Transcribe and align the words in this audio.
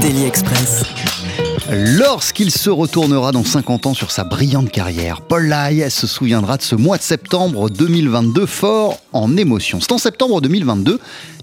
Daily 0.00 0.24
Express. 0.24 0.84
Lorsqu'il 1.70 2.50
se 2.50 2.70
retournera 2.70 3.30
dans 3.30 3.44
50 3.44 3.86
ans 3.86 3.94
sur 3.94 4.10
sa 4.10 4.24
brillante 4.24 4.70
carrière, 4.70 5.20
Paul 5.20 5.46
Lai 5.46 5.90
se 5.90 6.06
souviendra 6.06 6.56
de 6.56 6.62
ce 6.62 6.74
mois 6.74 6.96
de 6.96 7.02
septembre 7.02 7.68
2022 7.68 8.46
fort 8.46 8.98
en 9.12 9.36
émotion. 9.36 9.80
C'est 9.80 9.92
en 9.92 9.98
septembre 9.98 10.40
2022 10.40 10.98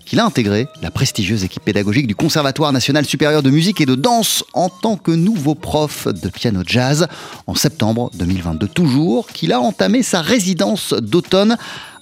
qu'il 0.05 0.19
a 0.19 0.25
intégré 0.25 0.67
la 0.81 0.89
prestigieuse 0.89 1.43
équipe 1.43 1.63
pédagogique 1.63 2.07
du 2.07 2.15
Conservatoire 2.15 2.71
national 2.71 3.05
supérieur 3.05 3.43
de 3.43 3.51
musique 3.51 3.81
et 3.81 3.85
de 3.85 3.93
danse 3.93 4.43
en 4.53 4.69
tant 4.69 4.97
que 4.97 5.11
nouveau 5.11 5.53
prof 5.53 6.07
de 6.07 6.29
piano 6.29 6.61
jazz. 6.65 7.07
En 7.45 7.53
septembre 7.53 8.09
2022 8.15 8.67
toujours, 8.67 9.27
qu'il 9.27 9.53
a 9.53 9.59
entamé 9.59 10.01
sa 10.01 10.21
résidence 10.21 10.93
d'automne 10.93 11.57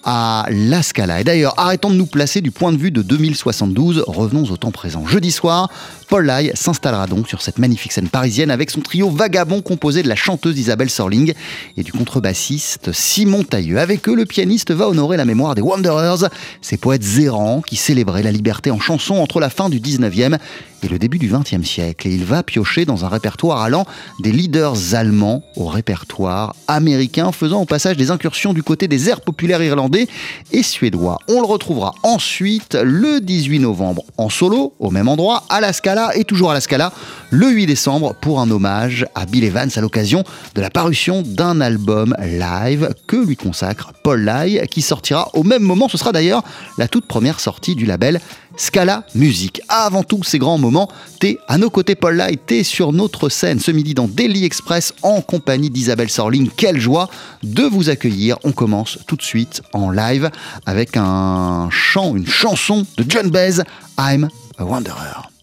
à 0.10 0.46
La 0.50 0.84
Scala. 0.84 1.20
Et 1.20 1.26
d'ailleurs, 1.26 1.54
arrêtons 1.58 1.90
de 1.90 1.96
nous 1.96 2.06
placer 2.06 2.40
du 2.40 2.50
point 2.50 2.72
de 2.72 2.78
vue 2.78 2.92
de 2.92 3.02
2072, 3.02 4.06
revenons 4.08 4.46
au 4.46 4.56
temps 4.56 4.72
présent. 4.72 5.06
Jeudi 5.06 5.32
soir, 5.32 5.70
Paul 6.10 6.26
Lai 6.26 6.52
s'installera 6.56 7.06
donc 7.06 7.28
sur 7.28 7.42
cette 7.42 7.60
magnifique 7.60 7.92
scène 7.92 8.08
parisienne 8.08 8.50
avec 8.50 8.72
son 8.72 8.80
trio 8.80 9.10
vagabond 9.10 9.62
composé 9.62 10.04
de 10.04 10.08
la 10.08 10.16
chanteuse 10.16 10.58
Isabelle 10.58 10.90
Sorling 10.90 11.34
et 11.76 11.84
du 11.84 11.92
contrebassiste 11.92 12.94
Simon 12.94 13.44
Tailleux. 13.44 13.78
Avec 13.78 14.08
eux, 14.08 14.16
le 14.16 14.26
pianiste 14.26 14.72
va 14.72 14.88
honorer 14.88 15.18
la 15.18 15.26
mémoire 15.26 15.54
des 15.54 15.62
Wanderers, 15.62 16.30
ces 16.62 16.78
poètes 16.78 17.04
errants 17.20 17.62
qui 17.62 17.76
célébraient 17.76 18.24
la 18.24 18.32
liberté 18.32 18.72
en 18.72 18.80
chanson 18.80 19.16
entre 19.16 19.42
la 19.42 19.50
fin 19.50 19.70
du 19.70 19.82
19e 19.82 20.38
et 20.84 20.88
le 20.88 21.00
début 21.00 21.18
du 21.18 21.30
20e 21.30 21.64
siècle. 21.64 22.08
Et 22.08 22.14
il 22.14 22.24
va 22.24 22.44
piocher 22.44 22.86
dans 22.86 23.04
un 23.04 23.10
répertoire 23.10 23.62
allant 23.62 23.86
des 24.22 24.32
leaders 24.32 24.94
allemands 24.94 25.44
au 25.56 25.66
répertoire 25.66 26.56
américain, 26.68 27.32
faisant 27.32 27.62
au 27.62 27.66
passage 27.66 27.98
des 27.98 28.12
incursions 28.12 28.54
du 28.54 28.64
côté 28.64 28.88
des 28.88 29.10
airs 29.10 29.22
populaires 29.22 29.64
irlandais 29.64 30.08
et 30.52 30.64
suédois. 30.64 31.18
On 31.28 31.42
le 31.42 31.48
retrouvera 31.48 31.94
ensuite 32.04 32.78
le 32.82 33.20
18 33.20 33.60
novembre 33.60 34.04
en 34.18 34.30
solo, 34.30 34.74
au 34.80 34.92
même 34.92 35.08
endroit, 35.08 35.44
à 35.50 35.60
la 35.60 35.74
et 36.16 36.24
toujours 36.24 36.52
à 36.52 36.54
la 36.54 36.62
Scala, 36.62 36.92
le 37.30 37.50
8 37.50 37.66
décembre, 37.66 38.16
pour 38.20 38.40
un 38.40 38.50
hommage 38.50 39.06
à 39.16 39.26
Bill 39.26 39.44
Evans 39.44 39.70
à 39.76 39.82
l'occasion 39.82 40.24
de 40.56 40.62
la 40.62 40.70
parution 40.70 41.24
d'un 41.26 41.62
album 41.62 42.16
live 42.22 42.94
que 43.08 43.18
lui 43.18 43.36
consacre 43.36 43.92
Paul 44.04 44.22
Lai, 44.22 44.66
qui 44.70 44.82
sortira 44.82 45.30
au 45.34 45.44
même 45.44 45.64
moment. 45.64 45.90
Ce 45.90 45.98
sera 45.98 46.12
d'ailleurs 46.12 46.44
la 46.78 46.88
toute 46.88 47.06
première 47.06 47.40
sortie 47.40 47.76
du 47.76 47.86
label 47.86 48.22
Scala 48.56 49.04
Music. 49.16 49.62
Avant 49.70 50.04
tous 50.04 50.24
ces 50.24 50.40
grands 50.40 50.58
moments, 50.58 50.90
t'es 51.20 51.38
à 51.48 51.58
nos 51.58 51.70
côtés, 51.70 51.96
Paul 51.96 52.16
Lai, 52.16 52.38
t'es 52.38 52.64
sur 52.64 52.94
notre 52.94 53.30
scène 53.30 53.60
ce 53.60 53.72
midi 53.72 53.94
dans 53.94 54.08
Daily 54.08 54.46
Express 54.46 54.94
en 55.02 55.22
compagnie 55.22 55.70
d'Isabelle 55.70 56.10
Sorling. 56.10 56.50
Quelle 56.56 56.80
joie 56.80 57.10
de 57.44 57.64
vous 57.64 57.90
accueillir. 57.90 58.38
On 58.44 58.52
commence 58.52 59.00
tout 59.08 59.16
de 59.16 59.22
suite 59.22 59.62
en 59.74 59.92
live 59.92 60.30
avec 60.66 60.98
un 60.98 61.70
chant, 61.72 62.16
une 62.16 62.28
chanson 62.28 62.86
de 62.98 63.06
John 63.08 63.30
Baez, 63.30 63.62
I'm 64.00 64.30
a 64.58 64.66
Wanderer. 64.66 65.37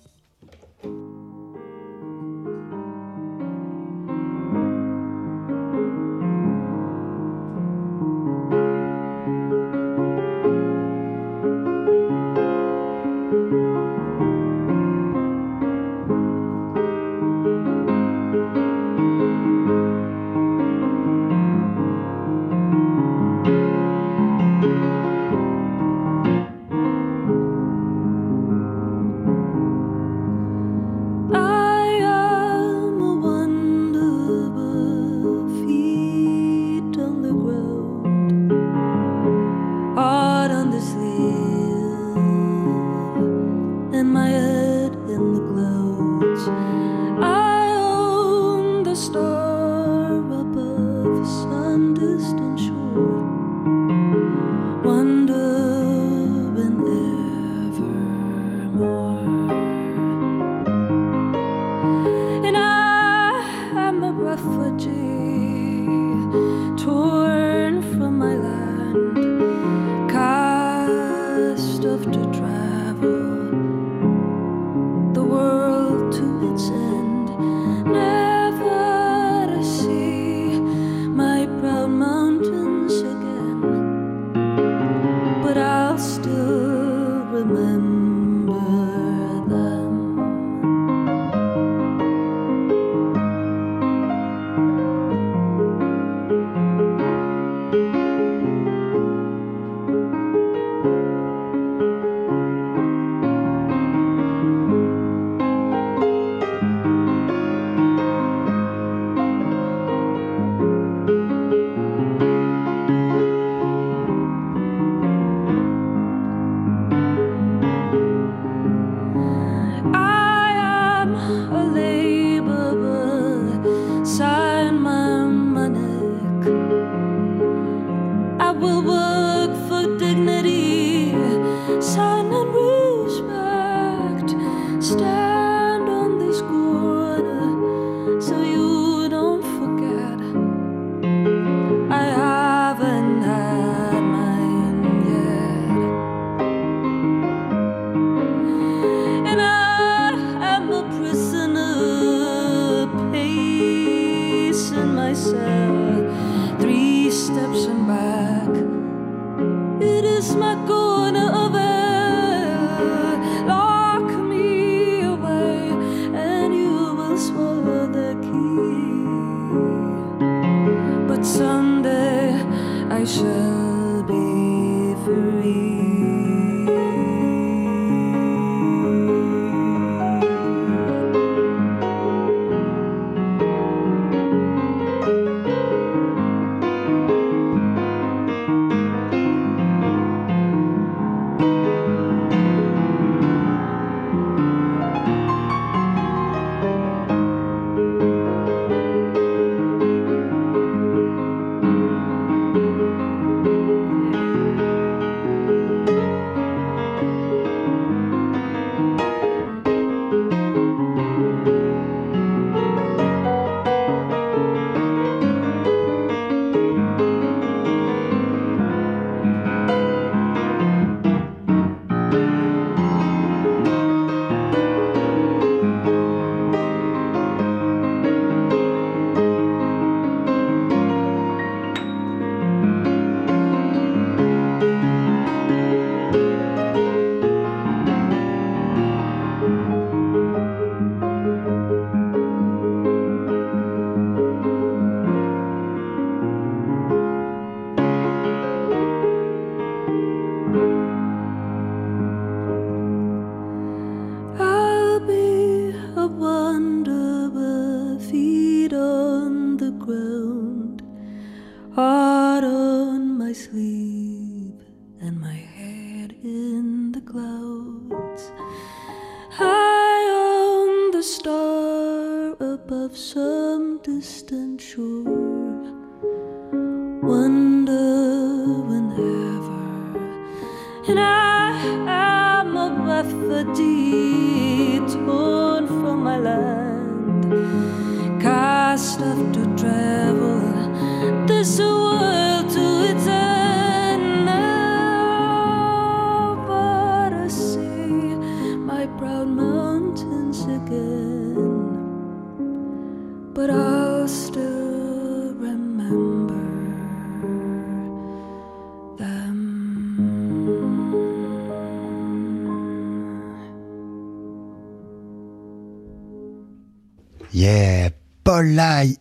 I'll 85.94 86.00
still 86.00 87.25
remember 87.31 87.94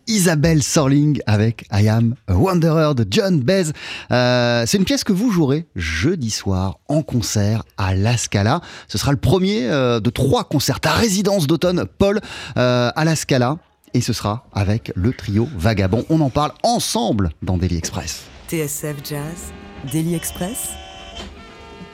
Isabelle 0.06 0.62
Sorling 0.62 1.20
avec 1.26 1.66
I 1.72 1.88
Am 1.88 2.14
a 2.28 2.34
Wanderer 2.34 2.94
de 2.94 3.06
John 3.10 3.40
Bez. 3.40 3.72
Euh, 4.10 4.64
c'est 4.66 4.78
une 4.78 4.84
pièce 4.84 5.04
que 5.04 5.12
vous 5.12 5.30
jouerez 5.30 5.66
jeudi 5.74 6.30
soir 6.30 6.78
en 6.88 7.02
concert 7.02 7.64
à 7.76 7.94
La 7.94 8.16
Scala. 8.16 8.60
Ce 8.88 8.98
sera 8.98 9.10
le 9.12 9.18
premier 9.18 9.64
euh, 9.64 10.00
de 10.00 10.10
trois 10.10 10.44
concerts 10.44 10.78
à 10.84 10.92
résidence 10.92 11.46
d'automne, 11.46 11.84
Paul, 11.98 12.20
euh, 12.56 12.90
à 12.94 13.04
La 13.04 13.16
Scala. 13.16 13.56
Et 13.94 14.00
ce 14.00 14.12
sera 14.12 14.46
avec 14.52 14.92
le 14.96 15.12
trio 15.12 15.48
Vagabond. 15.56 16.04
On 16.08 16.20
en 16.20 16.30
parle 16.30 16.52
ensemble 16.62 17.30
dans 17.42 17.56
Daily 17.56 17.76
Express. 17.76 18.24
TSF 18.48 18.96
Jazz, 19.08 19.52
Daily 19.92 20.14
Express, 20.14 20.70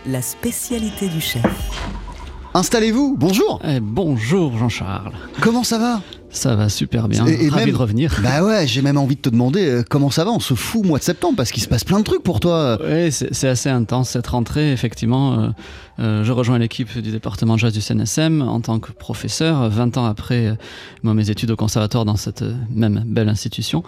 la 0.07 0.23
spécialité 0.23 1.09
du 1.09 1.21
chef. 1.21 1.45
Installez-vous, 2.55 3.17
bonjour 3.17 3.61
Eh, 3.65 3.79
bonjour 3.81 4.59
Jean-Charles. 4.59 5.13
Comment 5.41 5.63
ça 5.63 5.79
va? 5.79 6.01
Ça 6.33 6.55
va 6.55 6.69
super 6.69 7.09
bien. 7.09 7.27
Et- 7.27 7.47
et 7.47 7.49
Ravi 7.49 7.65
même- 7.67 7.73
de 7.75 7.79
revenir. 7.79 8.17
Bah 8.23 8.45
ouais, 8.45 8.67
j'ai 8.67 8.83
même 8.83 8.97
envie 8.99 9.17
de 9.17 9.21
te 9.21 9.31
demander 9.31 9.67
euh, 9.69 9.83
comment 9.89 10.11
ça 10.11 10.25
va 10.25 10.31
en 10.31 10.39
ce 10.41 10.55
fou 10.55 10.83
mois 10.83 10.99
de 10.99 11.05
septembre? 11.05 11.35
Parce 11.37 11.51
qu'il 11.51 11.63
se 11.63 11.69
passe 11.69 11.85
plein 11.85 11.99
de 11.99 12.05
trucs 12.05 12.23
pour 12.23 12.39
toi. 12.41 12.79
Oui, 12.85 13.11
c'est 13.11 13.49
assez 13.49 13.69
intense 13.69 14.11
cette 14.11 14.29
rentrée, 14.29 14.73
effectivement. 14.73 15.41
euh, 15.41 15.49
euh, 15.99 16.25
je 16.25 16.33
rejoins 16.33 16.59
l'équipe 16.59 16.99
du 16.99 17.11
département 17.11 17.55
de 17.55 17.59
jazz 17.59 17.75
du 17.75 17.81
CNSM 17.83 18.41
en 18.41 18.61
tant 18.61 18.79
que 18.79 18.91
professeur, 18.91 19.69
20 19.69 19.99
ans 19.99 20.07
après 20.07 20.47
euh, 20.47 20.55
moi, 21.03 21.13
mes 21.15 21.29
études 21.31 21.51
au 21.51 21.57
conservatoire 21.57 22.05
dans 22.07 22.17
cette 22.17 22.43
même 22.75 23.03
belle 23.07 23.29
institution. 23.29 23.83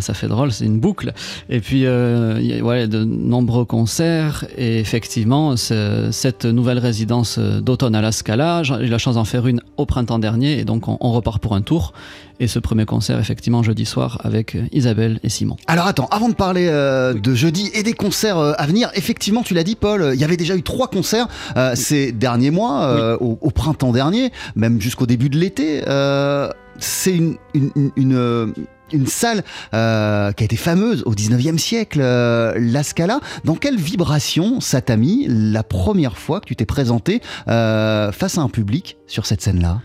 Ça 0.00 0.14
fait 0.14 0.26
drôle, 0.28 0.50
c'est 0.52 0.64
une 0.64 0.80
boucle. 0.80 1.12
Et 1.50 1.60
puis, 1.60 1.80
il 1.82 2.46
y 2.46 2.58
a 2.58 2.62
ouais, 2.64 2.88
de 2.88 3.04
nombreux 3.04 3.64
concerts. 3.64 4.46
Et 4.56 4.78
effectivement, 4.80 5.56
ce- 5.56 6.08
cette 6.10 6.44
nouvelle 6.44 6.78
résidence 6.78 7.38
d'automne 7.38 7.94
à 7.94 8.00
la 8.00 8.10
Scala, 8.12 8.62
j'ai 8.62 8.74
eu 8.74 8.86
la 8.86 8.98
chance 8.98 9.14
d'en 9.16 9.24
faire 9.24 9.46
une 9.46 9.60
au 9.76 9.86
printemps 9.86 10.18
dernier. 10.18 10.58
Et 10.58 10.64
donc, 10.64 10.88
on, 10.88 10.96
on 11.00 11.12
repart 11.12 11.40
pour 11.42 11.54
un 11.54 11.62
tour. 11.62 11.92
Et 12.40 12.48
ce 12.48 12.58
premier 12.58 12.84
concert, 12.84 13.20
effectivement, 13.20 13.62
jeudi 13.62 13.86
soir 13.86 14.20
avec 14.24 14.56
euh, 14.56 14.66
Isabelle 14.72 15.20
et 15.22 15.28
Simon. 15.28 15.56
Alors 15.68 15.86
attends, 15.86 16.08
avant 16.10 16.28
de 16.28 16.34
parler 16.34 16.66
euh, 16.68 17.14
de 17.14 17.34
jeudi 17.34 17.70
et 17.74 17.82
des 17.82 17.92
concerts 17.92 18.38
euh, 18.38 18.52
à 18.58 18.66
venir, 18.66 18.90
effectivement, 18.94 19.42
tu 19.42 19.54
l'as 19.54 19.62
dit, 19.62 19.76
Paul, 19.76 20.10
il 20.14 20.20
y 20.20 20.24
avait 20.24 20.36
déjà 20.36 20.56
eu 20.56 20.62
trois 20.62 20.88
concerts 20.88 21.28
euh, 21.56 21.74
ces 21.76 22.10
derniers 22.10 22.50
mois, 22.50 22.86
euh, 22.86 23.16
au, 23.20 23.38
au 23.40 23.50
printemps 23.50 23.92
dernier, 23.92 24.32
même 24.56 24.80
jusqu'au 24.80 25.06
début 25.06 25.28
de 25.28 25.38
l'été. 25.38 25.82
Euh, 25.86 26.48
c'est 26.80 27.14
une, 27.14 27.36
une, 27.54 27.70
une, 27.76 27.90
une, 27.94 28.14
euh, 28.16 28.46
une 28.92 29.06
salle 29.06 29.42
euh, 29.72 30.32
qui 30.32 30.42
a 30.42 30.46
été 30.46 30.56
fameuse 30.56 31.02
au 31.06 31.14
19e 31.14 31.58
siècle, 31.58 32.00
euh, 32.02 32.52
la 32.58 32.82
Scala. 32.82 33.20
Dans 33.44 33.54
quelle 33.54 33.76
vibration 33.76 34.60
ça 34.60 34.80
t'a 34.80 34.96
mis 34.96 35.26
la 35.28 35.62
première 35.62 36.16
fois 36.18 36.40
que 36.40 36.46
tu 36.46 36.54
t'es 36.56 36.66
présenté 36.66 37.20
euh, 37.48 38.12
face 38.12 38.38
à 38.38 38.42
un 38.42 38.48
public 38.48 38.96
sur 39.06 39.26
cette 39.26 39.40
scène-là? 39.40 39.80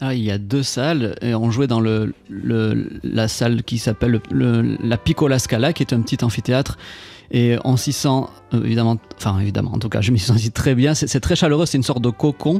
Ah, 0.00 0.14
il 0.14 0.22
y 0.24 0.30
a 0.32 0.38
deux 0.38 0.64
salles 0.64 1.14
et 1.22 1.34
on 1.34 1.50
jouait 1.52 1.68
dans 1.68 1.80
la 1.80 3.28
salle 3.28 3.62
qui 3.62 3.78
s'appelle 3.78 4.10
le- 4.30 4.62
le- 4.62 4.76
la 4.82 4.96
Piccola 4.96 5.38
Scala, 5.38 5.72
qui 5.72 5.82
est 5.82 5.92
un 5.92 6.00
petit 6.02 6.24
amphithéâtre. 6.24 6.76
Et 7.34 7.56
on 7.64 7.78
s'y 7.78 7.92
sent 7.94 8.08
euh, 8.52 8.62
évidemment, 8.62 8.98
enfin 9.16 9.38
évidemment, 9.40 9.72
en 9.72 9.78
tout 9.78 9.88
cas, 9.88 10.02
je 10.02 10.12
m'y 10.12 10.18
senti 10.18 10.50
très 10.50 10.74
bien. 10.74 10.92
C'est 10.94 11.18
très 11.20 11.34
chaleureux, 11.34 11.64
c'est 11.64 11.78
une 11.78 11.82
sorte 11.82 12.02
de 12.02 12.10
cocon 12.10 12.58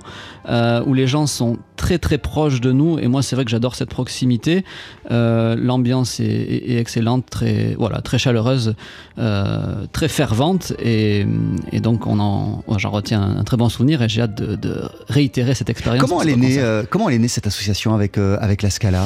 euh, 0.49 0.83
où 0.87 0.95
les 0.95 1.07
gens 1.07 1.27
sont 1.27 1.59
très 1.77 1.99
très 1.99 2.17
proches 2.17 2.63
de 2.63 2.73
nous. 2.73 2.99
Et 2.99 3.07
moi, 3.07 3.23
c'est 3.23 3.37
vrai 3.37 3.45
que 3.45 3.51
j'adore 3.51 3.75
cette 3.75 3.91
proximité. 3.91 4.65
Euh, 5.11 5.57
L'ambiance 5.59 6.21
est, 6.21 6.25
est- 6.25 6.71
est 6.73 6.79
excellente, 6.79 7.27
très 7.29 7.75
voilà, 7.79 8.01
très 8.01 8.19
chaleureuse, 8.19 8.75
euh, 9.19 9.85
très 9.93 10.09
fervente. 10.09 10.73
Et, 10.83 11.27
et 11.71 11.81
donc, 11.81 12.07
on 12.07 12.19
en, 12.19 12.65
ouais, 12.67 12.79
j'en 12.79 12.91
retiens 12.91 13.21
un, 13.21 13.37
un 13.41 13.45
très 13.45 13.59
bon 13.59 13.69
souvenir 13.69 14.01
et 14.01 14.09
j'ai 14.09 14.23
hâte 14.23 14.35
de, 14.35 14.57
de 14.57 14.81
réitérer 15.09 15.55
cette 15.55 15.69
expérience. 15.69 16.01
Comment 16.09 16.23
elle, 16.23 16.31
est 16.31 16.37
née, 16.37 16.83
comment 16.89 17.11
elle 17.11 17.17
est 17.17 17.19
née 17.19 17.29
cette 17.29 17.47
association 17.47 17.93
avec, 17.95 18.17
avec 18.17 18.63
la 18.63 18.71
Scala? 18.71 19.05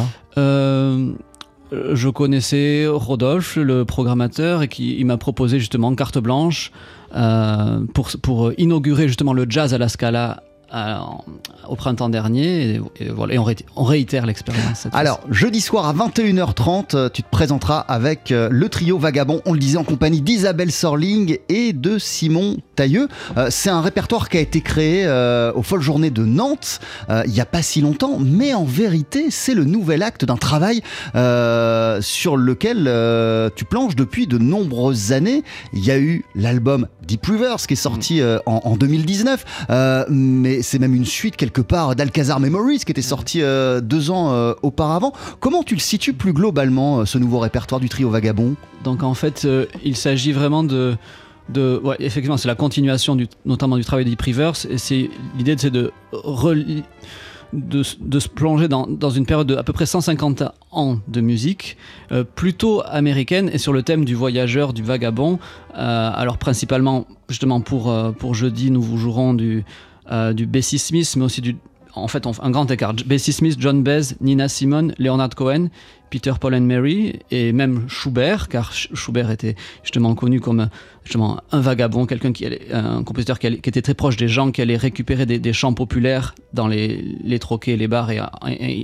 Je 1.72 2.08
connaissais 2.08 2.86
Rodolphe, 2.86 3.56
le 3.56 3.84
programmateur, 3.84 4.62
et 4.62 4.68
qui 4.68 5.02
m'a 5.04 5.16
proposé 5.16 5.58
justement 5.58 5.94
carte 5.94 6.18
blanche 6.18 6.70
euh, 7.14 7.80
pour, 7.94 8.10
pour 8.22 8.52
inaugurer 8.58 9.08
justement 9.08 9.32
le 9.32 9.46
jazz 9.48 9.74
à 9.74 9.78
la 9.78 9.88
Scala 9.88 10.42
au 11.68 11.76
printemps 11.76 12.08
dernier. 12.08 12.70
Et, 12.74 12.80
et 13.00 13.08
voilà, 13.08 13.34
et 13.34 13.38
on, 13.38 13.44
ré- 13.44 13.56
on 13.76 13.84
réitère 13.84 14.26
l'expérience. 14.26 14.86
Alors, 14.92 15.20
jeudi 15.30 15.60
soir 15.60 15.86
à 15.86 15.94
21h30, 15.94 16.94
euh, 16.96 17.08
tu 17.12 17.22
te 17.22 17.28
présenteras 17.30 17.78
avec 17.80 18.30
euh, 18.32 18.48
le 18.50 18.68
trio 18.68 18.98
Vagabond, 18.98 19.40
on 19.46 19.52
le 19.52 19.58
disait, 19.58 19.78
en 19.78 19.84
compagnie 19.84 20.20
d'Isabelle 20.20 20.72
Sorling 20.72 21.38
et 21.48 21.72
de 21.72 21.98
Simon 21.98 22.56
Tailleux. 22.74 23.08
Euh, 23.36 23.48
C'est 23.50 23.70
un 23.70 23.80
répertoire 23.80 24.28
qui 24.28 24.38
a 24.38 24.40
été 24.40 24.60
créé 24.60 25.04
euh, 25.06 25.52
aux 25.54 25.62
Folles 25.62 25.82
Journées 25.82 26.10
de 26.10 26.24
Nantes 26.24 26.80
il 27.26 27.32
n'y 27.32 27.40
a 27.40 27.46
pas 27.46 27.62
si 27.62 27.80
longtemps, 27.80 28.18
mais 28.20 28.54
en 28.54 28.64
vérité, 28.64 29.26
c'est 29.30 29.54
le 29.54 29.64
nouvel 29.64 30.02
acte 30.02 30.24
d'un 30.24 30.36
travail 30.36 30.80
sur 32.00 32.36
lequel 32.36 32.90
tu 33.54 33.64
planches 33.64 33.96
depuis 33.96 34.26
de 34.26 34.38
nombreuses 34.38 35.12
années. 35.12 35.42
Il 35.72 35.84
y 35.84 35.90
a 35.90 35.98
eu 35.98 36.24
l'album 36.34 36.86
Deep 37.06 37.24
Rivers 37.26 37.56
qui 37.66 37.74
est 37.74 37.76
sorti 37.76 38.20
euh, 38.20 38.38
en, 38.46 38.60
en 38.64 38.76
2019, 38.76 39.44
euh, 39.70 40.04
mais 40.08 40.55
c'est 40.62 40.78
même 40.78 40.94
une 40.94 41.04
suite 41.04 41.36
quelque 41.36 41.60
part 41.60 41.96
d'Alcazar 41.96 42.40
Memories 42.40 42.80
qui 42.80 42.92
était 42.92 43.02
sorti 43.02 43.42
euh, 43.42 43.80
deux 43.80 44.10
ans 44.10 44.32
euh, 44.32 44.54
auparavant. 44.62 45.12
Comment 45.40 45.62
tu 45.62 45.74
le 45.74 45.80
situes 45.80 46.12
plus 46.12 46.32
globalement, 46.32 47.00
euh, 47.00 47.04
ce 47.04 47.18
nouveau 47.18 47.38
répertoire 47.38 47.80
du 47.80 47.88
trio 47.88 48.10
Vagabond? 48.10 48.54
Donc 48.84 49.02
en 49.02 49.14
fait, 49.14 49.46
il 49.84 49.96
s'agit 49.96 50.32
vraiment 50.32 50.62
de, 50.62 50.96
ouais, 51.56 51.96
effectivement, 52.00 52.36
c'est 52.36 52.48
la 52.48 52.54
continuation 52.54 53.16
notamment 53.44 53.76
du 53.76 53.84
travail 53.84 54.04
de 54.04 54.10
Deep. 54.10 54.22
Et 54.68 54.78
c'est 54.78 55.10
l'idée, 55.36 55.56
c'est 55.58 55.70
de 55.70 55.92
de, 57.52 57.82
de 58.00 58.18
se 58.18 58.28
plonger 58.28 58.66
dans, 58.66 58.86
dans 58.88 59.10
une 59.10 59.24
période 59.24 59.46
de 59.46 59.56
à 59.56 59.62
peu 59.62 59.72
près 59.72 59.86
150 59.86 60.42
ans 60.72 60.98
de 61.06 61.20
musique, 61.20 61.76
plutôt 62.34 62.82
américaine, 62.84 63.48
et 63.52 63.58
sur 63.58 63.72
le 63.72 63.82
thème 63.82 64.04
du 64.04 64.14
voyageur, 64.14 64.72
du 64.72 64.82
vagabond. 64.82 65.38
Alors 65.74 66.38
principalement, 66.38 67.06
justement 67.28 67.60
pour, 67.60 67.94
pour 68.18 68.34
jeudi, 68.34 68.70
nous 68.70 68.82
vous 68.82 68.98
jouerons 68.98 69.32
du, 69.32 69.64
euh, 70.10 70.32
du 70.32 70.46
Bessie 70.46 70.78
Smith, 70.78 71.14
mais 71.16 71.24
aussi 71.24 71.40
du... 71.40 71.56
En 71.94 72.08
fait, 72.08 72.26
un 72.26 72.50
grand 72.50 72.70
écart. 72.70 72.92
Bessie 73.06 73.32
Smith, 73.32 73.56
John 73.58 73.82
Baez, 73.82 74.16
Nina 74.20 74.48
Simone, 74.48 74.94
Leonard 74.98 75.30
Cohen, 75.34 75.68
Peter, 76.10 76.32
Paul 76.38 76.54
and 76.54 76.60
Mary, 76.60 77.20
et 77.30 77.52
même 77.52 77.86
Schubert, 77.88 78.48
car 78.48 78.72
Sch- 78.72 78.94
Schubert 78.94 79.30
était 79.30 79.56
justement 79.82 80.14
connu 80.14 80.38
comme 80.40 80.68
justement 81.04 81.40
un 81.52 81.60
vagabond, 81.60 82.04
qui 82.04 82.14
un 82.70 83.02
compositeur 83.02 83.38
qui, 83.38 83.46
était 83.46 83.80
très 83.80 83.94
proche 83.94 84.18
des 84.18 84.28
gens, 84.28 84.50
qui 84.50 84.60
allait 84.60 84.76
récupérer 84.76 85.24
des, 85.24 85.52
chants 85.54 85.72
populaires 85.72 86.34
dans 86.52 86.68
les, 86.68 87.02
les 87.24 87.38
troquets, 87.38 87.76
les 87.76 87.88
bars, 87.88 88.10
et, 88.10 88.20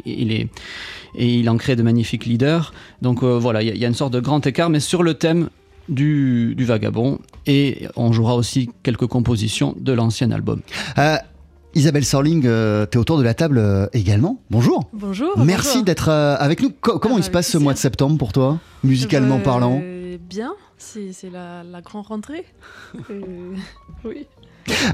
et- 0.07 0.49
il 1.15 1.51
en 1.51 1.59
crée 1.59 1.77
de 1.77 1.83
magnifiques 1.83 2.25
leaders. 2.25 2.73
Donc 3.03 3.23
euh, 3.23 3.39
voilà, 3.39 3.63
il 3.63 3.77
y 3.77 3.85
a 3.85 3.89
une 3.89 3.95
sorte 3.95 4.15
de 4.15 4.21
grand 4.21 4.47
écart, 4.47 4.71
mais 4.71 4.81
sur 4.81 5.03
le 5.03 5.13
thème 5.15 5.51
du, 5.89 6.55
du 6.57 6.65
vagabond, 6.65 7.19
et 7.47 7.89
on 7.97 8.13
jouera 8.13 8.35
aussi 8.37 8.71
quelques 8.83 9.07
compositions 9.07 9.75
de 9.79 9.93
l'ancien 9.93 10.31
album. 10.31 10.61
Euh, 10.99 11.17
Isabelle 11.75 12.05
Sorling, 12.05 12.43
euh, 12.47 12.85
tu 12.91 12.99
es 12.99 13.01
autour 13.01 13.17
de 13.19 13.23
la 13.23 13.33
table 13.35 13.57
euh, 13.59 13.87
également. 13.95 14.41
Bonjour. 14.51 14.91
Bonjour. 14.93 15.33
Merci 15.39 15.83
d'être 15.83 16.09
euh, 16.11 16.37
avec 16.39 16.61
nous. 16.63 16.71
Co- 16.71 16.99
comment 16.99 17.15
bah, 17.15 17.21
il 17.21 17.25
se 17.25 17.31
passe 17.31 17.49
ce 17.51 17.57
mois 17.59 17.73
de 17.73 17.79
septembre 17.79 18.19
pour 18.19 18.33
toi, 18.33 18.59
musicalement 18.85 19.39
Euh, 19.39 19.43
parlant? 19.43 19.81
Bien, 20.29 20.53
c'est 20.77 21.13
c'est 21.13 21.31
la, 21.31 21.63
la 21.65 21.81
grande 21.81 22.07
rentrée. 22.07 22.45
Euh, 23.11 23.55
oui. 24.05 24.27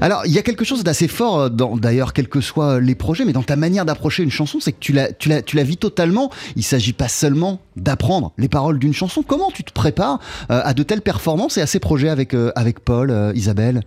Alors, 0.01 0.23
il 0.25 0.31
y 0.31 0.37
a 0.39 0.41
quelque 0.41 0.63
chose 0.65 0.83
d'assez 0.83 1.07
fort, 1.07 1.39
euh, 1.39 1.49
dans- 1.49 1.77
d'ailleurs, 1.77 2.13
quels 2.13 2.27
que 2.29 2.41
soient 2.41 2.79
les 2.79 2.95
projets, 2.95 3.25
mais 3.25 3.33
dans 3.33 3.43
ta 3.43 3.55
manière 3.55 3.85
d'approcher 3.85 4.23
une 4.23 4.31
chanson, 4.31 4.59
c'est 4.59 4.71
que 4.71 4.79
tu 4.79 4.93
la, 4.93 5.11
tu, 5.13 5.29
la, 5.29 5.41
tu 5.41 5.55
la 5.55 5.63
vis 5.63 5.77
totalement. 5.77 6.31
Il 6.55 6.63
s'agit 6.63 6.93
pas 6.93 7.07
seulement 7.07 7.59
d'apprendre 7.75 8.31
les 8.37 8.49
paroles 8.49 8.79
d'une 8.79 8.93
chanson. 8.93 9.23
Comment 9.23 9.51
tu 9.51 9.63
te 9.63 9.71
prépares 9.71 10.19
euh, 10.51 10.61
à 10.63 10.73
de 10.73 10.83
telles 10.83 11.01
performances 11.01 11.57
et 11.57 11.61
à 11.61 11.67
ces 11.67 11.79
projets 11.79 12.09
avec, 12.09 12.33
euh, 12.33 12.51
avec 12.55 12.79
Paul, 12.79 13.11
euh, 13.11 13.31
Isabelle? 13.35 13.83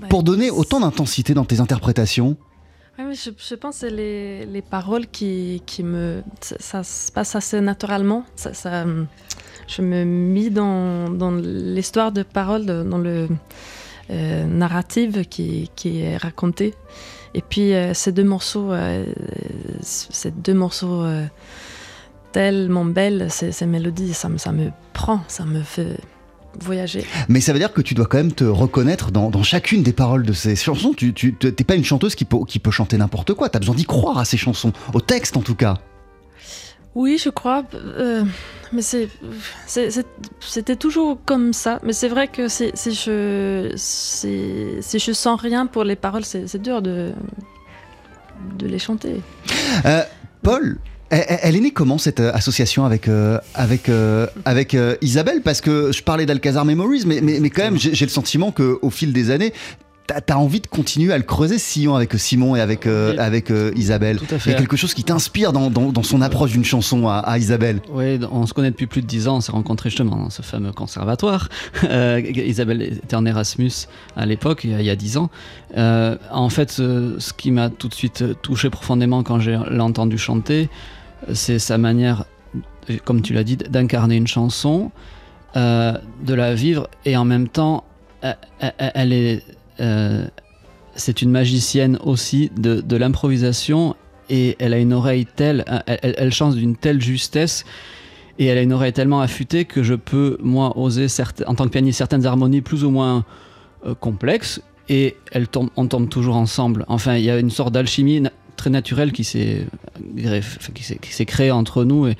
Bah, 0.00 0.08
Pour 0.08 0.22
donner 0.22 0.50
autant 0.50 0.80
d'intensité 0.80 1.34
dans 1.34 1.44
tes 1.44 1.60
interprétations 1.60 2.36
Ouais, 2.98 3.04
mais 3.08 3.14
je, 3.14 3.30
je 3.36 3.54
pense 3.56 3.80
que 3.80 3.86
les, 3.86 4.46
les 4.46 4.62
paroles 4.62 5.06
qui, 5.08 5.62
qui 5.66 5.82
me. 5.82 6.22
Ça, 6.40 6.84
se 6.84 7.10
passe 7.10 7.34
assez 7.34 7.60
naturellement. 7.60 8.24
Ça, 8.36 8.54
ça, 8.54 8.84
je 9.68 9.82
me 9.82 10.04
mis 10.04 10.50
dans, 10.50 11.08
l'histoire 11.32 12.12
de 12.12 12.22
paroles, 12.22 12.66
de- 12.66 12.82
dans 12.82 12.98
le 12.98 13.28
euh, 14.10 14.44
narrative 14.46 15.24
qui, 15.26 15.70
est 15.84 16.16
raconté. 16.16 16.74
Et 17.34 17.42
puis 17.42 17.72
euh, 17.74 17.94
ces 17.94 18.12
deux 18.12 18.24
morceaux, 18.24 18.70
euh, 18.72 19.04
ces 19.80 20.30
deux 20.30 20.54
morceaux 20.54 21.02
euh, 21.02 21.24
tellement 22.32 22.84
belles, 22.84 23.28
ces, 23.30 23.66
mélodies, 23.66 24.14
ça, 24.14 24.28
me- 24.28 24.70
prend, 24.92 25.20
ça 25.28 25.44
me 25.44 25.62
fait 25.62 25.96
voyager. 26.60 27.04
Mais 27.28 27.40
ça 27.40 27.52
veut 27.52 27.58
dire 27.58 27.72
que 27.72 27.80
tu 27.80 27.94
dois 27.94 28.06
quand 28.06 28.18
même 28.18 28.32
te 28.32 28.44
reconnaître 28.44 29.10
dans, 29.10 29.42
chacune 29.42 29.82
des 29.82 29.92
paroles 29.92 30.24
de 30.24 30.32
ces 30.32 30.54
chansons. 30.54 30.92
Tu 30.96 31.12
tu- 31.12 31.34
t'es 31.34 31.64
pas 31.64 31.74
une 31.74 31.84
chanteuse 31.84 32.14
qui 32.14 32.24
peut, 32.24 32.44
qui 32.46 32.58
peut 32.60 32.70
chanter 32.70 32.96
n'importe 32.96 33.34
quoi. 33.34 33.48
T'as 33.48 33.58
besoin 33.58 33.74
d'y 33.74 33.84
croire 33.84 34.18
à 34.18 34.24
ces 34.24 34.36
chansons, 34.36 34.72
au 34.92 35.00
texte 35.00 35.36
en 35.36 35.40
tout 35.42 35.56
cas. 35.56 35.78
Oui, 36.94 37.18
je 37.18 37.28
crois. 37.28 37.64
euh, 37.74 38.24
mais 38.72 38.82
c'était 40.40 40.76
toujours 40.76 41.18
comme 41.24 41.52
ça. 41.52 41.80
Mais 41.82 41.92
c'est 41.92 42.08
vrai 42.08 42.28
que 42.28 42.48
si, 42.48 42.70
je, 42.86 43.72
sens 45.12 45.40
rien 45.40 45.66
pour 45.66 45.84
les 45.84 45.96
paroles, 45.96 46.24
c'est, 46.24 46.60
dur 46.60 46.82
de, 46.82 47.12
les 48.60 48.78
chanter. 48.78 49.20
Euh, 49.84 50.02
Paul, 50.42 50.78
elle, 51.10 51.56
est 51.56 51.60
née 51.60 51.70
comment 51.72 51.98
cette 51.98 52.20
euh, 52.20 52.32
association 52.32 52.84
avec, 52.84 53.08
Isabelle? 55.02 55.42
Parce 55.42 55.60
que 55.60 55.92
je 55.92 56.02
parlais 56.02 56.26
d'Alcazar 56.26 56.64
Memories, 56.64 57.04
mais, 57.06 57.20
mais, 57.20 57.38
mais 57.40 57.50
quand 57.50 57.64
même, 57.64 57.78
j'ai 57.78 58.06
le 58.06 58.10
sentiment 58.10 58.52
qu'au 58.52 58.90
fil 58.90 59.12
des 59.12 59.30
années, 59.30 59.52
t'as 60.06 60.20
as 60.34 60.38
envie 60.38 60.60
de 60.60 60.66
continuer 60.66 61.12
à 61.12 61.16
le 61.16 61.22
creuser 61.22 61.58
sillon 61.58 61.94
avec 61.94 62.12
Simon 62.14 62.54
et 62.56 62.60
avec, 62.60 62.86
euh, 62.86 63.14
avec 63.18 63.50
euh, 63.50 63.72
Isabelle. 63.74 64.18
Tout 64.18 64.26
à 64.30 64.34
Il 64.36 64.40
fait. 64.40 64.50
y 64.50 64.54
a 64.54 64.58
quelque 64.58 64.76
chose 64.76 64.92
qui 64.94 65.02
t'inspire 65.04 65.52
dans, 65.52 65.70
dans, 65.70 65.90
dans 65.92 66.02
son 66.02 66.20
approche 66.20 66.52
d'une 66.52 66.64
chanson 66.64 67.08
à, 67.08 67.14
à 67.18 67.38
Isabelle? 67.38 67.80
Oui, 67.90 68.20
on 68.30 68.46
se 68.46 68.52
connaît 68.54 68.70
depuis 68.70 68.86
plus 68.86 69.00
de 69.02 69.06
10 69.06 69.28
ans, 69.28 69.36
on 69.36 69.40
s'est 69.40 69.52
rencontrés 69.52 69.88
justement 69.90 70.16
dans 70.16 70.30
ce 70.30 70.42
fameux 70.42 70.72
conservatoire. 70.72 71.48
Euh, 71.84 72.20
Isabelle 72.20 72.82
était 72.82 73.14
en 73.16 73.24
Erasmus 73.26 73.70
à 74.16 74.26
l'époque, 74.26 74.62
il 74.64 74.70
y 74.70 74.74
a- 74.74 74.80
il 74.92 74.96
10 74.96 75.16
ans. 75.18 75.30
Euh, 75.76 76.16
en 76.30 76.48
fait, 76.48 76.76
euh, 76.80 77.16
ce 77.18 77.32
qui 77.32 77.50
m'a 77.50 77.68
tout 77.70 77.88
de 77.88 77.94
suite 77.94 78.24
touché 78.42 78.70
profondément 78.70 79.22
quand 79.22 79.38
j'ai 79.38 79.58
l'ai 79.70 79.80
entendu 79.80 80.18
chanter, 80.18 80.68
c'est 81.32 81.58
sa 81.58 81.78
manière, 81.78 82.24
comme 83.04 83.22
tu 83.22 83.32
l'as 83.32 83.44
dit, 83.44 83.56
d'incarner 83.56 84.16
une 84.16 84.26
chanson, 84.26 84.90
euh, 85.56 85.92
de 86.24 86.34
la 86.34 86.54
vivre 86.54 86.88
et 87.04 87.16
en 87.16 87.24
même 87.24 87.48
temps, 87.48 87.84
elle 88.78 89.12
est... 89.12 89.42
euh, 89.80 90.26
c'est 90.94 91.22
une 91.22 91.30
magicienne 91.30 91.98
aussi 92.04 92.50
de, 92.56 92.96
l'improvisation 92.96 93.96
et 94.30 94.56
elle 94.58 94.72
a 94.72 94.78
une 94.78 94.92
oreille 94.92 95.26
telle, 95.26 95.64
elle, 95.86 95.98
elle- 96.02 96.14
elle 96.16 96.32
chante 96.32 96.54
d'une 96.54 96.76
telle 96.76 97.00
justesse 97.00 97.64
et 98.38 98.46
elle 98.46 98.58
a 98.58 98.62
une 98.62 98.72
oreille 98.72 98.92
tellement 98.92 99.20
affûtée 99.20 99.64
que 99.64 99.82
je 99.82 99.94
peux, 99.94 100.38
moi, 100.42 100.76
oser, 100.78 101.06
en 101.46 101.54
tant 101.54 101.64
que 101.64 101.70
pianiste, 101.70 101.98
certaines 101.98 102.26
harmonies 102.26 102.62
plus 102.62 102.84
ou 102.84 102.90
moins 102.90 103.24
euh, 103.86 103.94
complexes 103.94 104.60
et 104.88 105.16
elles 105.32 105.48
tombent, 105.48 105.70
on 105.76 105.86
tombe 105.86 106.08
toujours 106.08 106.36
ensemble. 106.36 106.84
Enfin, 106.88 107.16
il 107.16 107.24
y 107.24 107.30
a 107.30 107.38
une 107.38 107.50
sorte 107.50 107.72
d'alchimie 107.72 108.22
très 108.56 108.70
naturelle 108.70 109.12
qui 109.12 109.24
s'est 109.24 109.66
créée 111.26 111.50
entre 111.50 111.84
nous 111.84 112.06
et, 112.06 112.16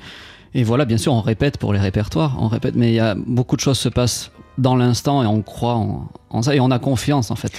et 0.53 0.63
voilà, 0.63 0.85
bien 0.85 0.97
sûr, 0.97 1.13
on 1.13 1.21
répète 1.21 1.57
pour 1.57 1.73
les 1.73 1.79
répertoires, 1.79 2.37
on 2.39 2.47
répète, 2.47 2.75
mais 2.75 2.91
il 2.91 2.95
y 2.95 2.99
a 2.99 3.13
beaucoup 3.15 3.57
de 3.57 3.61
choses 3.61 3.77
se 3.77 3.89
passent 3.89 4.31
dans 4.57 4.75
l'instant 4.75 5.21
et 5.23 5.25
on 5.27 5.41
croit 5.41 5.75
en, 5.75 6.07
en 6.29 6.41
ça 6.41 6.55
et 6.55 6.59
on 6.59 6.71
a 6.71 6.79
confiance 6.79 7.29
en 7.31 7.35
fait. 7.35 7.51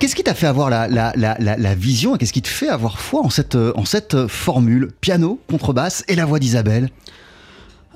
Qu'est-ce 0.00 0.14
qui 0.16 0.22
t'a 0.24 0.34
fait 0.34 0.46
avoir 0.46 0.70
la, 0.70 0.88
la, 0.88 1.12
la, 1.16 1.36
la, 1.38 1.56
la 1.56 1.74
vision 1.74 2.14
et 2.14 2.18
qu'est-ce 2.18 2.32
qui 2.32 2.42
te 2.42 2.48
fait 2.48 2.68
avoir 2.68 2.98
foi 2.98 3.20
en 3.24 3.30
cette, 3.30 3.56
en 3.56 3.84
cette 3.84 4.26
formule 4.26 4.90
piano, 5.00 5.38
contrebasse 5.50 6.04
et 6.08 6.14
la 6.16 6.24
voix 6.24 6.38
d'Isabelle? 6.38 6.88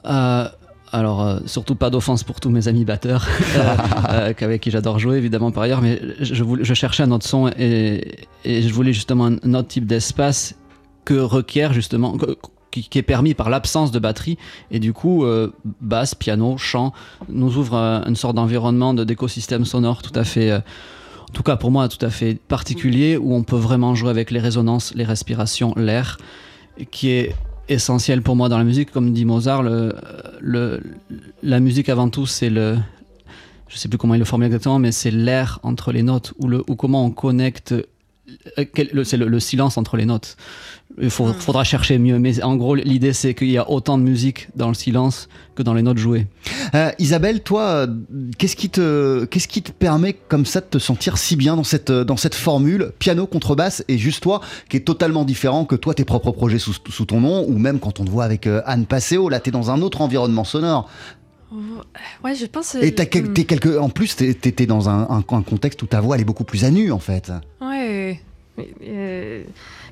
Euh, 0.07 0.49
alors, 0.93 1.23
euh, 1.23 1.39
surtout 1.47 1.75
pas 1.75 1.91
d'offense 1.91 2.23
pour 2.23 2.39
tous 2.39 2.49
mes 2.51 2.69
amis 2.69 2.85
batteurs, 2.85 3.27
euh, 3.57 4.33
avec 4.41 4.61
qui 4.61 4.71
j'adore 4.71 4.99
jouer 4.99 5.17
évidemment 5.17 5.51
par 5.51 5.65
ailleurs, 5.65 5.83
mais 5.83 6.01
je, 6.21 6.43
voulais- 6.45 6.65
je 6.65 6.75
cherchais 6.75 7.03
un 7.03 7.11
autre 7.11 7.27
son 7.27 7.49
et, 7.59 8.17
et 8.45 8.63
je 8.63 8.73
voulais 8.73 8.93
justement 8.93 9.27
un, 9.27 9.55
autre 9.55 9.69
type 9.69 9.87
d'espace 9.87 10.55
que 11.05 11.15
requiert 11.15 11.73
justement, 11.73 12.17
qui, 12.83 12.99
est 12.99 13.03
permis 13.03 13.35
par 13.35 13.51
l'absence 13.51 13.91
de 13.91 13.99
batterie. 13.99 14.39
Et 14.71 14.79
du 14.81 14.93
coup, 14.93 15.25
euh, 15.25 15.53
basse, 15.81 16.15
piano, 16.15 16.57
chant 16.59 16.93
nous 17.29 17.57
ouvre 17.57 17.75
euh, 17.77 18.01
une 18.07 18.17
sorte 18.17 18.37
d'environnement, 18.37 18.95
de- 18.95 19.05
d'écosystème 19.05 19.65
sonore 19.65 20.03
tout 20.03 20.19
à 20.19 20.25
fait. 20.25 20.51
euh, 20.51 20.59
en 21.29 21.33
tout 21.33 21.43
cas, 21.43 21.57
pour 21.57 21.71
moi, 21.71 21.89
tout 21.89 22.05
à 22.05 22.11
fait 22.11 22.39
particulier, 22.49 23.17
où 23.17 23.35
on 23.35 23.43
peut 23.43 23.57
vraiment 23.57 23.95
jouer 23.95 24.11
avec 24.11 24.31
les 24.31 24.39
résonances, 24.41 24.95
les 24.95 25.05
respirations, 25.05 25.75
l'air, 25.77 26.19
qui 26.93 27.11
est 27.11 27.35
essentiel 27.69 28.23
pour 28.23 28.37
moi 28.37 28.49
dans 28.49 28.59
la 28.59 28.65
musique. 28.65 28.91
Comme 28.93 29.13
dit 29.13 29.25
Mozart, 29.25 29.65
la 31.43 31.61
musique 31.61 31.89
avant 31.89 32.09
tout, 32.09 32.27
c'est 32.27 32.51
le. 32.51 32.77
Je 33.69 33.77
sais 33.77 33.89
plus 33.89 33.99
comment 33.99 34.15
il 34.15 34.19
le 34.19 34.25
formule 34.25 34.47
exactement, 34.47 34.79
mais 34.79 34.93
c'est 34.93 35.11
l'air 35.11 35.59
entre 35.65 35.91
les 35.93 36.03
notes, 36.05 36.33
ou, 36.39 36.49
ou 36.55 36.77
comment 36.77 37.05
on 37.05 37.11
connecte. 37.11 37.73
euh, 38.59 38.65
C'est 39.05 39.17
le 39.17 39.41
silence 39.41 39.77
entre 39.77 39.97
les 39.97 40.05
notes. 40.07 40.37
Il 40.99 41.11
faut- 41.11 41.31
faudra 41.35 41.63
chercher 41.63 41.99
mieux, 41.99 42.19
mais 42.19 42.43
en 42.43 42.57
gros, 42.57 42.75
l'idée 42.75 43.13
c'est 43.13 43.35
qu'il 43.35 43.51
y 43.51 43.59
a 43.59 43.69
autant 43.71 43.99
de 43.99 44.03
musique 44.03 44.49
dans 44.57 44.69
le 44.69 44.75
silence 44.75 45.29
que 45.55 45.63
dans 45.63 45.75
les 45.75 45.83
notes 45.83 45.99
jouées. 45.99 46.27
Euh, 46.75 46.91
Isabelle, 46.99 47.43
toi, 47.43 47.63
euh, 47.63 47.87
qu'est-ce 48.39 48.57
qui, 48.57 48.71
te, 48.71 49.27
qu'est-ce 49.27 49.47
qui 49.49 49.61
te 49.63 49.73
permet 49.73 50.15
comme 50.15 50.47
ça 50.47 50.61
de 50.61 50.67
te 50.67 50.79
sentir 50.79 51.19
si 51.19 51.37
bien 51.37 51.55
dans 51.57 51.65
cette, 51.65 51.91
euh, 51.91 52.05
dans 52.05 52.17
cette 52.17 52.35
formule 52.35 52.93
piano, 52.99 53.27
contrebasse 53.27 53.85
et 53.89 53.99
juste 53.99 54.23
toi, 54.23 54.41
qui 54.71 54.79
est 54.79 54.87
totalement 54.87 55.25
différent 55.25 55.67
que 55.67 55.77
toi, 55.77 55.93
tes 55.93 56.05
propres 56.07 56.31
projets 56.31 56.59
sous, 56.59 56.75
sous 56.89 57.05
ton 57.05 57.21
nom, 57.21 57.45
ou 57.47 57.59
même 57.59 57.79
quand 57.79 58.01
on 58.01 58.05
te 58.05 58.11
voit 58.11 58.25
avec 58.25 58.49
Anne 58.65 58.87
Passeo, 58.87 59.29
là, 59.29 59.39
t'es 59.39 59.51
dans 59.51 59.71
un 59.71 59.83
autre 59.83 60.01
environnement 60.01 60.45
sonore. 60.45 60.89
Ouais, 62.25 62.35
je 62.35 62.47
pense. 62.47 62.75
Et 62.75 62.95
t'as 62.95 63.05
quel- 63.05 63.27
hum, 63.27 63.33
t'es 63.35 63.45
quelque, 63.45 63.79
en 63.79 63.89
plus, 63.89 64.17
t'es, 64.17 64.35
t'es- 64.35 64.51
t'es 64.53 64.67
dans 64.67 64.89
un, 64.89 65.07
un- 65.11 65.25
un 65.31 65.43
contexte 65.43 65.83
où 65.83 65.87
ta 65.87 66.01
voix, 66.01 66.17
elle 66.17 66.23
est 66.23 66.27
beaucoup 66.27 66.45
plus 66.45 66.65
à 66.65 66.71
nu, 66.71 66.91
en 66.91 66.99
fait. 66.99 67.31
Ouais. 67.61 68.21
euh, 68.59 69.43
mais 69.45 69.47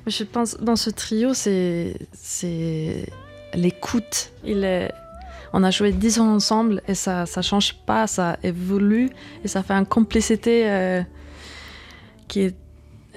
je 0.07 0.23
pense 0.23 0.57
dans 0.59 0.75
ce 0.75 0.89
trio, 0.89 1.33
c'est 1.33 1.95
c'est 2.13 3.05
l'écoute. 3.53 4.31
Il 4.43 4.63
est. 4.63 4.91
On 5.53 5.63
a 5.63 5.71
joué 5.71 5.91
10 5.93 6.19
ans 6.19 6.33
ensemble 6.35 6.81
et 6.87 6.95
ça 6.95 7.25
ça 7.25 7.41
change 7.41 7.75
pas, 7.85 8.07
ça 8.07 8.37
évolue 8.43 9.09
et 9.43 9.47
ça 9.47 9.63
fait 9.63 9.73
une 9.73 9.85
complicité 9.85 10.63
euh, 10.69 11.01
qui 12.27 12.41
est. 12.41 12.55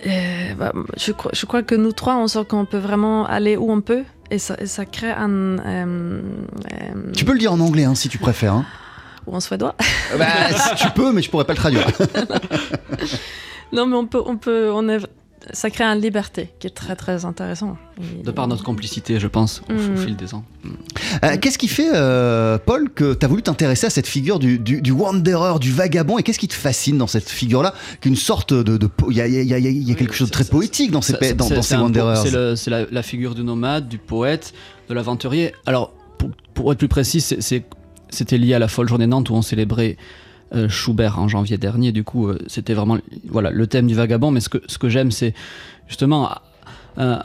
euh, 0.07 0.55
bah, 0.55 0.73
je, 0.97 1.11
crois, 1.13 1.33
je 1.35 1.45
crois 1.47 1.63
que 1.63 1.75
nous 1.75 1.93
trois, 1.93 2.17
on 2.17 2.29
sent 2.29 2.45
qu'on 2.49 2.65
peut 2.65 2.79
vraiment 2.79 3.27
aller 3.27 3.57
où 3.57 3.71
on 3.73 3.81
peut 3.81 4.05
et 4.31 4.39
ça, 4.39 4.55
et 4.61 4.67
ça 4.67 4.85
crée 4.85 5.11
un. 5.11 5.31
euh, 5.59 6.21
euh, 6.73 7.13
Tu 7.17 7.25
peux 7.25 7.33
le 7.33 7.39
dire 7.41 7.53
en 7.53 7.59
anglais, 7.61 7.85
hein, 7.85 7.95
si 7.97 8.09
tu 8.09 8.19
préfères. 8.19 8.53
hein. 8.53 8.67
ou 9.27 9.35
en 9.35 9.41
suédois. 9.41 9.75
Bah, 10.17 10.27
si 10.55 10.75
tu 10.77 10.91
peux, 10.93 11.13
mais 11.13 11.23
je 11.23 11.31
pourrais 11.31 11.45
pas 11.45 11.55
le 11.55 11.59
traduire. 11.59 11.87
non, 13.73 13.87
mais 13.87 13.97
on 13.97 14.07
peut, 14.07 14.23
on 14.25 14.37
peut, 14.37 14.71
on 14.73 14.89
est, 14.89 14.99
ça 15.53 15.71
crée 15.71 15.85
une 15.85 16.01
liberté 16.01 16.51
qui 16.59 16.67
est 16.67 16.71
très 16.71 16.97
très 16.97 17.25
intéressant. 17.25 17.77
Et- 18.01 18.23
De 18.23 18.31
par 18.31 18.49
notre 18.49 18.63
complicité, 18.65 19.19
je 19.21 19.27
pense, 19.27 19.63
au, 19.69 19.73
au 19.73 19.77
Mm. 19.77 19.97
fil 19.97 20.17
des 20.17 20.35
ans. 20.35 20.45
Euh, 21.25 21.37
qu'est-ce 21.41 21.59
qui 21.59 21.69
fait, 21.69 21.91
euh, 21.95 22.59
Paul, 22.59 22.91
que 22.91 23.15
tu 23.15 23.25
as 23.25 23.29
voulu 23.29 23.43
t'intéresser 23.43 23.87
à 23.87 23.91
cette 23.91 24.07
figure 24.07 24.39
du, 24.39 24.59
du, 24.59 24.83
du 24.83 24.91
wanderer, 24.93 25.59
du 25.59 25.73
vagabond 25.73 26.19
Et 26.19 26.23
qu'est-ce 26.23 26.39
qui 26.39 26.49
te 26.49 26.55
fascine 26.55 26.99
dans 26.99 27.07
cette 27.07 27.29
figure-là? 27.29 27.75
Qu'une 28.01 28.17
sorte 28.17 28.53
de. 28.53 28.79
Il 29.11 29.17
y 29.17 29.21
a, 29.21 29.27
il 29.27 29.35
y 29.35 29.55
a- 29.55 29.59
il 29.59 29.67
y 29.67 29.85
y 29.89 29.93
a 29.93 29.95
quelque 29.95 30.15
chose 30.15 30.29
de 30.29 30.33
très 30.33 30.45
ça- 30.45 30.51
poétique 30.51 30.91
dans 30.91 31.03
ces, 31.03 31.13
Ça- 31.15 31.19
dans, 31.19 31.27
c'est- 31.27 31.35
dans 31.55 31.63
c'est 31.63 31.75
ces 31.75 31.77
wanderers. 31.77 32.17
C'est 32.19 32.31
le- 32.31 32.57
c'est 32.57 32.71
la, 32.71 32.85
la 32.91 33.03
figure 33.03 33.35
du 33.35 33.43
nomade, 33.45 33.89
du 33.89 33.99
poète, 33.99 34.53
de 34.89 34.95
l'aventurier. 34.95 35.53
Alors, 35.67 35.93
pour, 36.19 36.31
pour 36.55 36.73
être 36.73 36.79
plus 36.79 36.89
précis, 36.89 37.21
c'est- 37.21 37.41
c'est- 37.41 37.65
c'était 38.11 38.39
lié 38.39 38.55
à 38.55 38.59
la 38.59 38.69
folle 38.69 38.89
journée 38.89 39.07
Nantes 39.07 39.31
où 39.31 39.35
on 39.35 39.43
célébrait 39.43 39.97
euh, 40.55 40.67
Schubert 40.69 41.19
en 41.19 41.29
janvier 41.29 41.59
dernier. 41.59 41.93
Du 41.93 42.05
coup, 42.05 42.29
euh, 42.29 42.39
c'était 42.47 42.73
vraiment 42.73 42.97
voilà, 43.29 43.51
le 43.51 43.67
thème 43.67 43.87
du 43.87 43.95
vagabond. 43.95 44.31
Mais 44.31 44.41
ce 44.41 44.49
que, 44.49 44.59
ce 44.67 44.79
que 44.79 44.89
j'aime, 44.89 45.11
c'est 45.11 45.35
justement. 45.89 46.31
euh, 46.99 47.19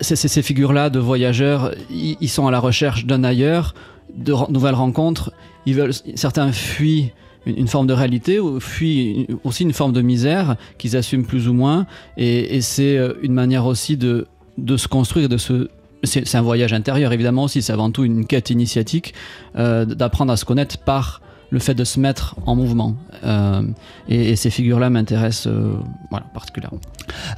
ces 0.00 0.42
figures-là 0.42 0.88
de 0.90 0.98
voyageurs, 0.98 1.72
ils, 1.90 2.28
sont 2.28 2.46
à 2.46 2.50
la 2.50 2.58
recherche 2.58 3.04
d'un 3.04 3.24
ailleurs, 3.24 3.74
de 4.16 4.34
nouvelles 4.50 4.74
rencontres. 4.74 5.32
Ils 5.66 5.74
veulent, 5.74 5.92
certains 6.14 6.50
fuient 6.50 7.12
une, 7.46 7.68
forme 7.68 7.86
de 7.86 7.92
réalité 7.92 8.38
une- 8.38 9.26
aussi 9.44 9.62
une 9.64 9.72
forme 9.72 9.92
de 9.92 10.00
misère 10.00 10.56
qu'ils 10.78 10.96
assument 10.96 11.24
plus 11.24 11.46
ou 11.46 11.52
moins. 11.52 11.86
Et, 12.16 12.60
c'est 12.62 12.98
une 13.22 13.34
manière 13.34 13.66
aussi 13.66 13.96
de, 13.96 14.26
de 14.56 14.76
se 14.76 14.88
construire, 14.88 15.28
de 15.28 15.36
se. 15.36 15.68
C'est 16.02 16.34
un 16.34 16.42
voyage 16.42 16.72
intérieur 16.72 17.12
évidemment 17.12 17.44
aussi, 17.44 17.60
c'est 17.60 17.74
avant 17.74 17.90
tout 17.90 18.04
une 18.04 18.24
quête 18.26 18.48
initiatique, 18.48 19.12
d'apprendre 19.54 20.32
à 20.32 20.36
se 20.38 20.46
connaître 20.46 20.78
par 20.78 21.20
le 21.50 21.58
fait 21.58 21.74
de 21.74 21.84
se 21.84 21.98
mettre 22.00 22.36
en 22.46 22.54
mouvement. 22.56 22.94
Euh, 23.24 23.62
et, 24.08 24.30
et 24.30 24.36
ces 24.36 24.50
figures-là 24.50 24.88
m'intéressent 24.90 25.48
euh, 25.48 25.74
voilà, 26.10 26.26
particulièrement. 26.32 26.80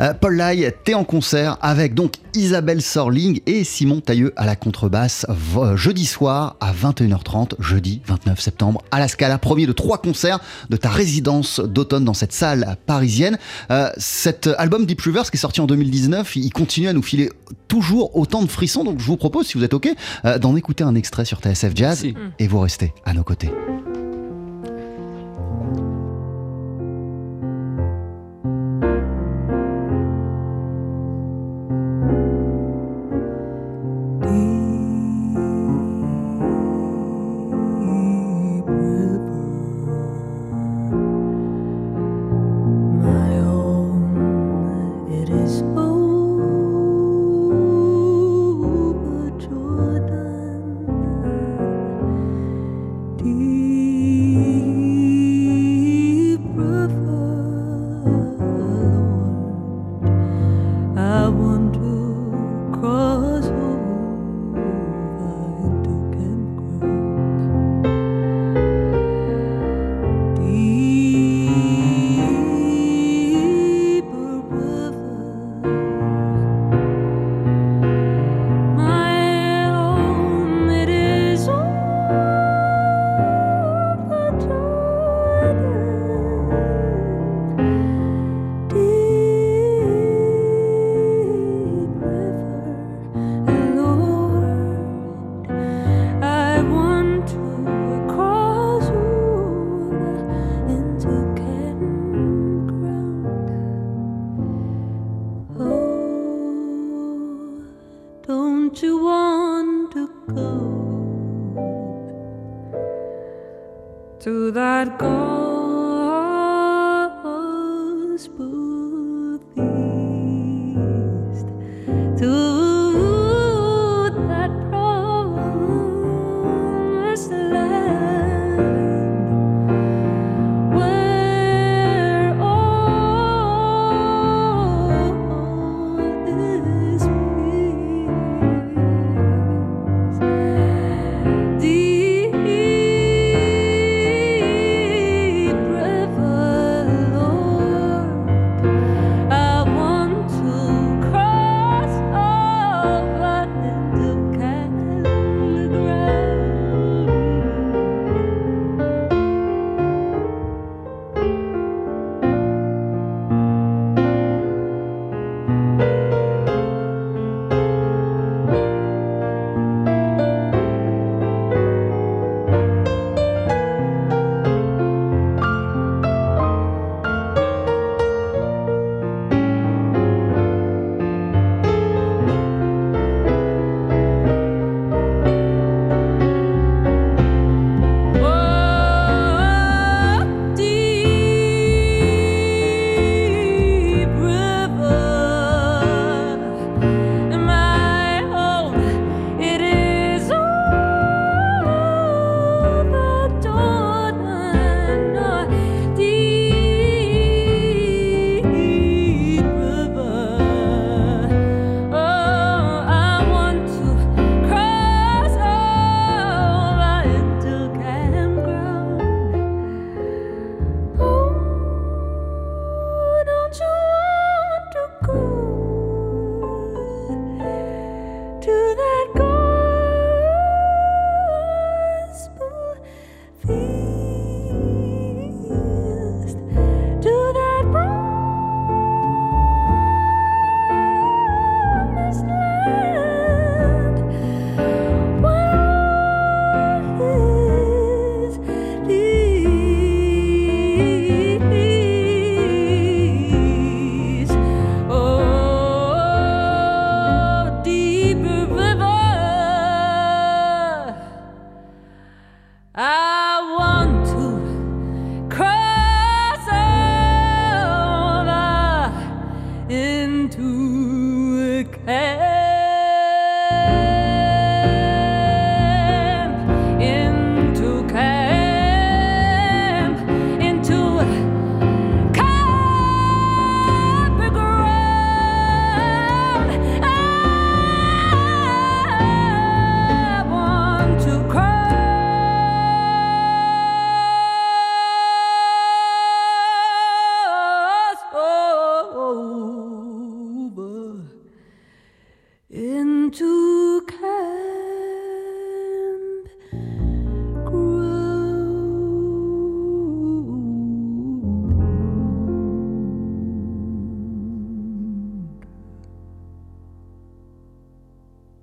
Euh, 0.01 0.13
Paul 0.15 0.37
Lai, 0.37 0.73
t'es 0.85 0.95
en 0.95 1.05
concert 1.05 1.57
avec 1.63 1.95
donc 1.95 2.15
Isabelle 2.35 2.83
Sorling 2.83 3.41
et 3.47 3.65
Simon 3.65 4.01
Tailleux 4.01 4.33
à 4.37 4.45
la 4.47 4.55
contrebasse 4.57 5.25
vo- 5.29 5.77
jeudi 5.77 6.05
soir 6.07 6.57
à 6.61 6.73
21h30, 6.73 7.55
jeudi 7.59 8.01
29 8.07 8.39
septembre 8.41 8.83
à 8.91 9.01
la 9.01 9.09
Scala. 9.09 9.39
Premier 9.39 9.67
de 9.67 9.73
trois 9.73 9.99
concerts 9.99 10.41
de 10.71 10.77
ta 10.77 10.91
résidence 10.91 11.61
d'automne 11.61 12.05
dans 12.05 12.15
cette 12.15 12.33
salle 12.33 12.77
parisienne. 12.87 13.39
Euh, 13.71 13.91
cet 13.97 14.49
album 14.59 14.87
Deep 14.87 15.01
Rivers 15.01 15.31
qui 15.31 15.37
est 15.37 15.41
sorti 15.41 15.61
en 15.61 15.67
2019, 15.67 16.37
il 16.37 16.51
continue 16.53 16.89
à 16.89 16.93
nous 16.93 17.03
filer 17.03 17.31
toujours 17.69 18.17
autant 18.17 18.43
de 18.43 18.49
frissons. 18.49 18.85
Donc 18.85 19.01
je 19.01 19.07
vous 19.07 19.17
propose, 19.17 19.47
si 19.47 19.59
vous 19.59 19.65
êtes 19.65 19.75
OK, 19.75 19.89
euh, 20.25 20.39
d'en 20.39 20.55
écouter 20.57 20.85
un 20.85 20.95
extrait 20.95 21.25
sur 21.25 21.39
TSF 21.41 21.73
Jazz 21.75 22.05
et 22.39 22.47
vous 22.47 22.61
restez 22.61 22.93
à 23.05 23.15
nos 23.15 23.23
côtés. 23.25 23.51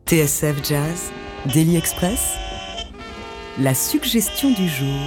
TSF 0.10 0.68
Jazz, 0.68 1.12
Daily 1.54 1.78
Express, 1.78 2.34
la 3.60 3.76
suggestion 3.76 4.50
du 4.50 4.68
jour. 4.68 4.98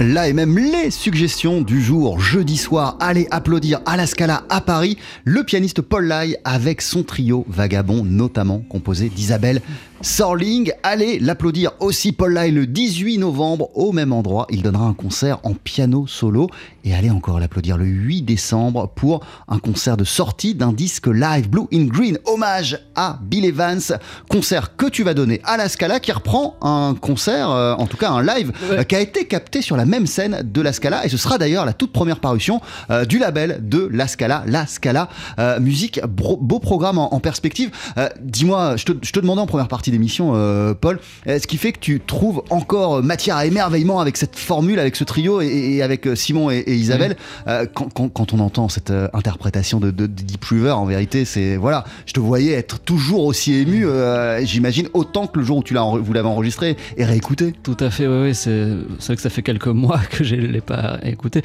Là 0.00 0.26
et 0.26 0.32
même 0.32 0.58
les 0.58 0.90
suggestions 0.90 1.60
du 1.60 1.80
jour, 1.80 2.18
jeudi 2.18 2.56
soir, 2.56 2.96
allez 2.98 3.28
applaudir 3.30 3.80
à 3.86 3.96
la 3.96 4.08
Scala 4.08 4.42
à 4.48 4.60
Paris 4.60 4.98
le 5.22 5.44
pianiste 5.44 5.82
Paul 5.82 6.06
Lai 6.06 6.36
avec 6.42 6.82
son 6.82 7.04
trio 7.04 7.44
Vagabond, 7.48 8.02
notamment 8.02 8.64
composé 8.68 9.08
d'Isabelle 9.08 9.62
Sorling. 10.02 10.72
Allez 10.82 11.18
l'applaudir 11.18 11.72
aussi 11.80 12.12
Paul 12.12 12.32
Lai 12.32 12.50
le 12.50 12.66
18 12.66 13.18
novembre 13.18 13.68
au 13.74 13.92
même 13.92 14.12
endroit. 14.12 14.46
Il 14.50 14.62
donnera 14.62 14.86
un 14.86 14.94
concert 14.94 15.40
en 15.42 15.52
piano 15.52 16.06
solo 16.06 16.48
et 16.84 16.94
allez 16.94 17.10
encore 17.10 17.38
l'applaudir 17.38 17.76
le 17.76 17.84
8 17.84 18.22
décembre 18.22 18.90
pour 18.94 19.20
un 19.48 19.58
concert 19.58 19.98
de 19.98 20.04
sortie 20.04 20.54
d'un 20.54 20.72
disque 20.72 21.06
live 21.06 21.50
Blue 21.50 21.66
in 21.72 21.84
Green, 21.84 22.18
hommage 22.24 22.78
à 22.94 23.18
Bill 23.22 23.44
Evans, 23.44 23.80
concert 24.28 24.76
que 24.76 24.86
tu 24.86 25.02
vas 25.02 25.12
donner 25.12 25.42
à 25.44 25.58
la 25.58 25.68
Scala 25.68 26.00
qui 26.00 26.12
reprend 26.12 26.56
un 26.62 26.94
concert, 26.94 27.50
euh, 27.50 27.74
en 27.74 27.86
tout 27.86 27.98
cas 27.98 28.10
un 28.10 28.22
live, 28.22 28.52
euh, 28.70 28.82
qui 28.84 28.96
a 28.96 29.00
été 29.00 29.26
capté 29.26 29.60
sur 29.60 29.76
la 29.76 29.84
même 29.84 30.06
scène 30.06 30.40
de 30.42 30.60
la 30.62 30.72
Scala 30.72 31.04
et 31.04 31.10
ce 31.10 31.18
sera 31.18 31.36
d'ailleurs 31.36 31.66
la 31.66 31.74
toute 31.74 31.92
première 31.92 32.20
parution 32.20 32.62
euh, 32.90 33.04
du 33.04 33.18
label 33.18 33.60
de 33.68 33.88
la 33.92 34.08
Scala, 34.08 34.44
la 34.46 34.66
Scala 34.66 35.08
euh, 35.38 35.60
musique, 35.60 36.00
beau 36.06 36.58
programme 36.58 36.96
en, 36.98 37.14
en 37.14 37.20
perspective. 37.20 37.70
Dis-moi, 38.22 38.76
je 38.76 38.84
te, 38.84 38.92
je 39.02 39.12
te 39.12 39.20
demandais 39.20 39.42
en 39.42 39.46
première 39.46 39.68
partie 39.68 39.89
d'émission, 39.90 40.32
euh, 40.34 40.74
Paul, 40.74 40.98
euh, 41.26 41.38
ce 41.38 41.46
qui 41.46 41.56
fait 41.56 41.72
que 41.72 41.78
tu 41.78 42.00
trouves 42.00 42.42
encore 42.50 43.02
matière 43.02 43.36
à 43.36 43.46
émerveillement 43.46 44.00
avec 44.00 44.16
cette 44.16 44.36
formule, 44.36 44.78
avec 44.78 44.96
ce 44.96 45.04
trio 45.04 45.40
et, 45.40 45.46
et 45.46 45.82
avec 45.82 46.06
euh, 46.06 46.14
Simon 46.14 46.50
et, 46.50 46.58
et 46.58 46.74
Isabelle. 46.74 47.16
Euh, 47.46 47.66
quand, 47.72 47.92
quand- 47.92 48.08
quand 48.08 48.32
on 48.32 48.40
entend 48.40 48.68
cette 48.68 48.92
interprétation 49.12 49.80
de, 49.80 49.90
de, 49.90 50.06
de 50.06 50.22
Deep 50.22 50.44
River, 50.44 50.70
en 50.72 50.84
vérité, 50.86 51.24
c'est 51.24 51.56
voilà, 51.56 51.84
je 52.06 52.12
te 52.12 52.20
voyais 52.20 52.52
être 52.52 52.78
toujours 52.80 53.24
aussi 53.24 53.54
ému. 53.54 53.86
J'imagine 54.42 54.88
autant 54.94 55.26
que 55.26 55.38
le 55.38 55.44
jour 55.44 55.58
où 55.58 55.62
tu 55.62 55.74
l'as, 55.74 55.82
vous 55.84 56.12
l'avez 56.12 56.28
enregistré 56.28 56.76
et 56.96 57.04
réécouté. 57.04 57.52
Tout 57.62 57.76
à 57.80 57.90
fait, 57.90 58.06
oui, 58.06 58.22
oui 58.28 58.34
c'est 58.34 58.68
c'est 58.98 59.06
vrai 59.08 59.16
que 59.16 59.22
ça 59.22 59.30
fait 59.30 59.42
quelques 59.42 59.66
mois 59.68 59.98
que 60.10 60.24
je 60.24 60.34
ne 60.36 60.46
l'ai 60.46 60.60
pas 60.60 60.98
écouté. 61.04 61.42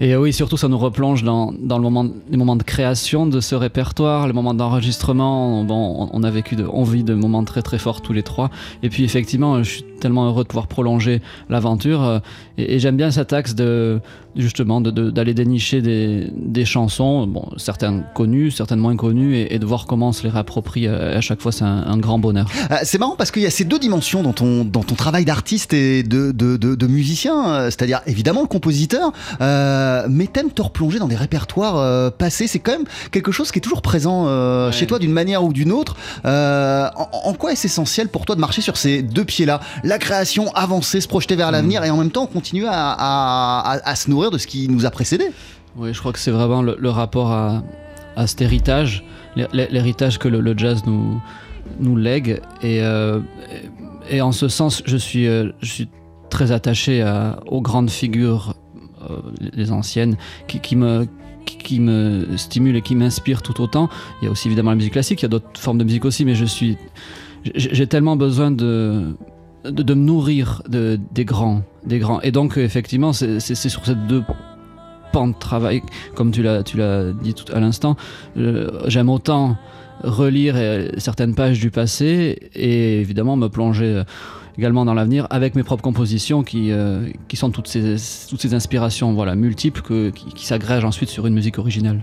Et 0.00 0.16
oui, 0.16 0.32
surtout, 0.32 0.56
ça 0.56 0.68
nous 0.68 0.78
replonge 0.78 1.22
dans, 1.22 1.52
dans 1.58 1.76
le 1.78 1.82
moment, 1.82 2.06
les 2.30 2.36
moments 2.36 2.56
de 2.56 2.62
création 2.62 3.26
de 3.26 3.40
ce 3.40 3.54
répertoire, 3.54 4.26
le 4.26 4.32
moment 4.32 4.54
d'enregistrement. 4.54 5.64
Bon, 5.64 6.08
on, 6.12 6.20
on 6.20 6.22
a 6.22 6.30
vécu, 6.30 6.56
de, 6.56 6.66
on 6.72 6.84
vit 6.84 7.04
de 7.04 7.14
moments 7.14 7.44
très 7.44 7.62
très 7.62 7.78
tous 7.94 8.12
les 8.12 8.22
trois. 8.22 8.50
Et 8.82 8.88
puis 8.88 9.04
effectivement, 9.04 9.62
je 9.62 9.70
suis 9.70 9.84
tellement 10.00 10.26
heureux 10.26 10.42
de 10.44 10.48
pouvoir 10.48 10.66
prolonger 10.66 11.20
l'aventure. 11.48 12.02
euh, 12.02 12.18
Et, 12.58 12.74
et 12.74 12.78
j'aime 12.78 12.96
bien 12.96 13.10
cet 13.10 13.32
axe 13.32 13.54
de 13.54 14.00
justement 14.34 14.80
de- 14.82 14.90
de- 14.90 15.10
d'aller 15.10 15.32
dénicher 15.32 15.80
des, 15.80 16.28
des 16.36 16.64
chansons, 16.66 17.26
bon, 17.26 17.48
certaines 17.56 18.04
connues, 18.14 18.50
certaines 18.50 18.78
moins 18.80 18.94
connues, 18.96 19.34
et, 19.36 19.54
et 19.54 19.58
de 19.58 19.64
voir 19.64 19.86
comment 19.86 20.08
on 20.08 20.12
se 20.12 20.22
les 20.24 20.28
réapproprie 20.28 20.86
à, 20.88 21.16
à 21.16 21.20
chaque 21.22 21.40
fois. 21.40 21.52
C'est 21.52 21.64
un, 21.64 21.84
un 21.86 21.96
grand 21.96 22.18
bonheur. 22.18 22.46
Euh, 22.70 22.76
c'est 22.82 22.98
marrant 22.98 23.16
parce 23.16 23.30
qu'il 23.30 23.42
y 23.42 23.46
a 23.46 23.50
ces 23.50 23.64
deux 23.64 23.78
dimensions 23.78 24.22
dans 24.22 24.32
ton, 24.34 24.64
dans 24.64 24.82
ton 24.82 24.94
travail 24.94 25.24
d'artiste 25.24 25.72
et 25.72 26.02
de, 26.02 26.32
de, 26.32 26.56
de, 26.58 26.74
de 26.74 26.86
musicien, 26.86 27.48
euh, 27.48 27.64
c'est-à-dire 27.66 28.00
évidemment 28.06 28.42
le 28.42 28.46
compositeur, 28.46 29.12
euh, 29.40 30.06
mais 30.10 30.26
t'aimes 30.26 30.50
te 30.50 30.60
replonger 30.62 30.98
dans 30.98 31.08
des 31.08 31.16
répertoires 31.16 31.76
euh, 31.78 32.10
passés. 32.10 32.46
C'est 32.46 32.58
quand 32.58 32.72
même 32.72 32.84
quelque 33.10 33.32
chose 33.32 33.50
qui 33.50 33.58
est 33.58 33.62
toujours 33.62 33.82
présent 33.82 34.26
euh, 34.26 34.66
Ouais. 34.66 34.72
chez 34.72 34.86
toi 34.86 34.98
d'une 34.98 35.12
manière 35.12 35.44
ou 35.44 35.52
d'une 35.52 35.72
autre. 35.72 35.96
Euh, 36.24 36.88
en, 36.96 37.08
en 37.30 37.32
quoi 37.34 37.52
est-ce 37.52 37.66
essentiel 37.66 38.08
pour 38.08 38.24
toi 38.26 38.34
de 38.34 38.40
marcher 38.40 38.60
sur 38.62 38.76
ces 38.76 39.02
deux 39.02 39.24
pieds-là? 39.24 39.60
La 39.86 39.98
création, 39.98 40.50
avancer, 40.54 41.00
se 41.00 41.06
projeter 41.08 41.36
vers 41.36 41.50
l'avenir 41.52 41.84
et 41.84 41.90
en 41.90 41.96
même 41.96 42.10
temps 42.10 42.26
continuer 42.26 42.66
à, 42.66 42.90
à, 42.92 43.72
à- 43.74 43.88
à 43.88 43.94
se 43.94 44.10
nourrir 44.10 44.30
de 44.32 44.38
ce 44.38 44.46
qui 44.48 44.68
nous 44.68 44.84
a 44.84 44.90
précédé. 44.90 45.26
Oui, 45.76 45.94
je 45.94 46.00
crois 46.00 46.12
que 46.12 46.18
c'est 46.18 46.30
vraiment 46.32 46.60
le, 46.62 46.76
le 46.78 46.90
rapport 46.90 47.30
à, 47.30 47.62
cet 48.26 48.40
héritage, 48.40 49.04
l'hé- 49.36 49.68
l'héritage 49.70 50.18
que 50.18 50.26
le, 50.28 50.40
le 50.40 50.54
jazz 50.58 50.82
nous, 50.86 51.20
nous 51.78 51.96
lègue. 51.96 52.40
Et, 52.62 52.80
euh, 52.82 53.20
et, 54.10 54.20
en 54.20 54.32
ce 54.32 54.48
sens, 54.48 54.82
je 54.86 54.96
suis, 54.96 55.28
euh, 55.28 55.52
je 55.60 55.70
suis 55.70 55.88
très 56.30 56.50
attaché 56.50 57.04
aux 57.46 57.60
grandes 57.60 57.90
figures, 57.90 58.54
euh, 59.08 59.18
les 59.52 59.70
anciennes, 59.70 60.16
qui, 60.48 60.58
qui 60.60 60.74
me 60.76 61.06
qui- 61.44 61.78
me 61.78 62.36
stimulent 62.36 62.74
et 62.76 62.82
qui 62.82 62.96
m'inspirent 62.96 63.42
tout 63.42 63.60
autant. 63.60 63.88
Il 64.20 64.24
y 64.24 64.28
a 64.28 64.32
aussi 64.32 64.48
évidemment 64.48 64.70
la 64.70 64.76
musique 64.76 64.94
classique, 64.94 65.20
il 65.22 65.24
y 65.24 65.26
a 65.26 65.28
d'autres 65.28 65.60
formes 65.60 65.78
de 65.78 65.84
musique 65.84 66.04
aussi, 66.04 66.24
mais 66.24 66.34
je 66.34 66.44
suis, 66.44 66.76
j'ai 67.54 67.86
tellement 67.86 68.16
besoin 68.16 68.50
de, 68.50 69.14
de, 69.70 69.94
me 69.94 70.00
nourrir 70.00 70.62
de, 70.68 70.98
des 71.12 71.24
grands, 71.24 71.62
des 71.84 71.98
grands. 71.98 72.20
Et 72.20 72.32
donc 72.32 72.56
effectivement, 72.56 73.12
c'est 73.12 73.40
sur 73.40 73.84
ces 73.84 73.94
deux 73.94 74.22
pans 75.12 75.28
de 75.28 75.34
travail, 75.34 75.82
comme 76.14 76.30
tu 76.30 76.42
l'as 76.42 76.62
tu 76.62 76.76
l'as 76.76 77.12
dit 77.12 77.34
tout 77.34 77.52
à 77.52 77.60
l'instant. 77.60 77.96
euh, 78.36 78.80
J'aime 78.86 79.08
autant 79.08 79.56
relire 80.02 80.54
euh, 80.56 80.88
certaines 80.98 81.34
pages 81.34 81.58
du 81.58 81.70
passé 81.70 82.50
et 82.54 83.00
évidemment 83.00 83.36
me 83.36 83.48
plonger 83.48 83.86
euh, 83.86 84.04
également 84.58 84.84
dans 84.84 84.94
l'avenir 84.94 85.26
avec 85.30 85.54
mes 85.54 85.62
propres 85.62 85.82
compositions 85.82 86.42
qui, 86.42 86.72
qui 87.28 87.36
sont 87.36 87.50
toutes 87.50 87.68
ces, 87.68 87.96
toutes 88.30 88.40
ces 88.40 88.54
inspirations 88.54 89.12
voilà, 89.12 89.34
multiples 89.34 89.82
que, 89.82 90.08
qui, 90.08 90.46
s'agrègent 90.46 90.86
ensuite 90.86 91.10
sur 91.10 91.26
une 91.26 91.34
musique 91.34 91.58
originale. 91.58 92.00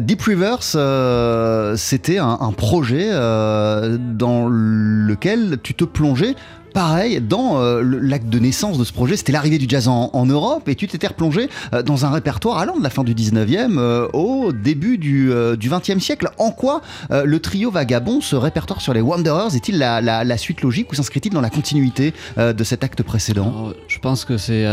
Deep 0.00 0.22
Rivers, 0.22 0.58
euh, 0.74 1.76
c'était 1.76 2.18
un, 2.18 2.52
projet 2.56 3.12
dans 3.12 4.48
lequel 4.48 5.58
tu 5.62 5.74
te 5.74 5.84
plongeais. 5.84 6.34
Pareil, 6.74 7.20
dans 7.20 7.60
euh, 7.60 7.82
l'acte 7.82 8.28
de 8.28 8.38
naissance 8.38 8.78
de 8.78 8.84
ce 8.84 8.92
projet, 8.92 9.16
c'était 9.16 9.32
l'arrivée 9.32 9.58
du 9.58 9.66
jazz 9.68 9.88
en, 9.88 10.26
Europe 10.26 10.68
et 10.68 10.74
tu 10.74 10.86
t'étais 10.86 11.08
replongé 11.08 11.48
euh, 11.74 11.82
dans 11.82 12.06
un 12.06 12.10
répertoire 12.10 12.58
allant 12.58 12.78
de 12.78 12.82
la 12.82 12.90
fin 12.90 13.04
du 13.04 13.14
19e 13.14 13.78
euh, 13.78 14.08
au 14.12 14.52
début 14.52 14.96
du, 14.96 15.30
euh, 15.32 15.56
du 15.56 15.68
20e 15.68 15.98
siècle. 15.98 16.30
En 16.38 16.50
quoi 16.50 16.80
le 17.10 17.38
trio 17.40 17.70
Vagabond, 17.70 18.20
ce 18.20 18.36
répertoire 18.36 18.80
sur 18.80 18.94
les 18.94 19.00
Wanderers, 19.00 19.54
est-il 19.54 19.78
la, 19.78 20.36
suite 20.38 20.62
logique 20.62 20.90
ou 20.92 20.94
s'inscrit-il 20.94 21.32
dans 21.32 21.40
la 21.40 21.50
continuité 21.50 22.14
de 22.36 22.64
cet 22.64 22.84
acte 22.84 23.02
précédent? 23.02 23.72
Je 23.88 23.98
pense 23.98 24.24
que 24.24 24.36
c'est 24.36 24.66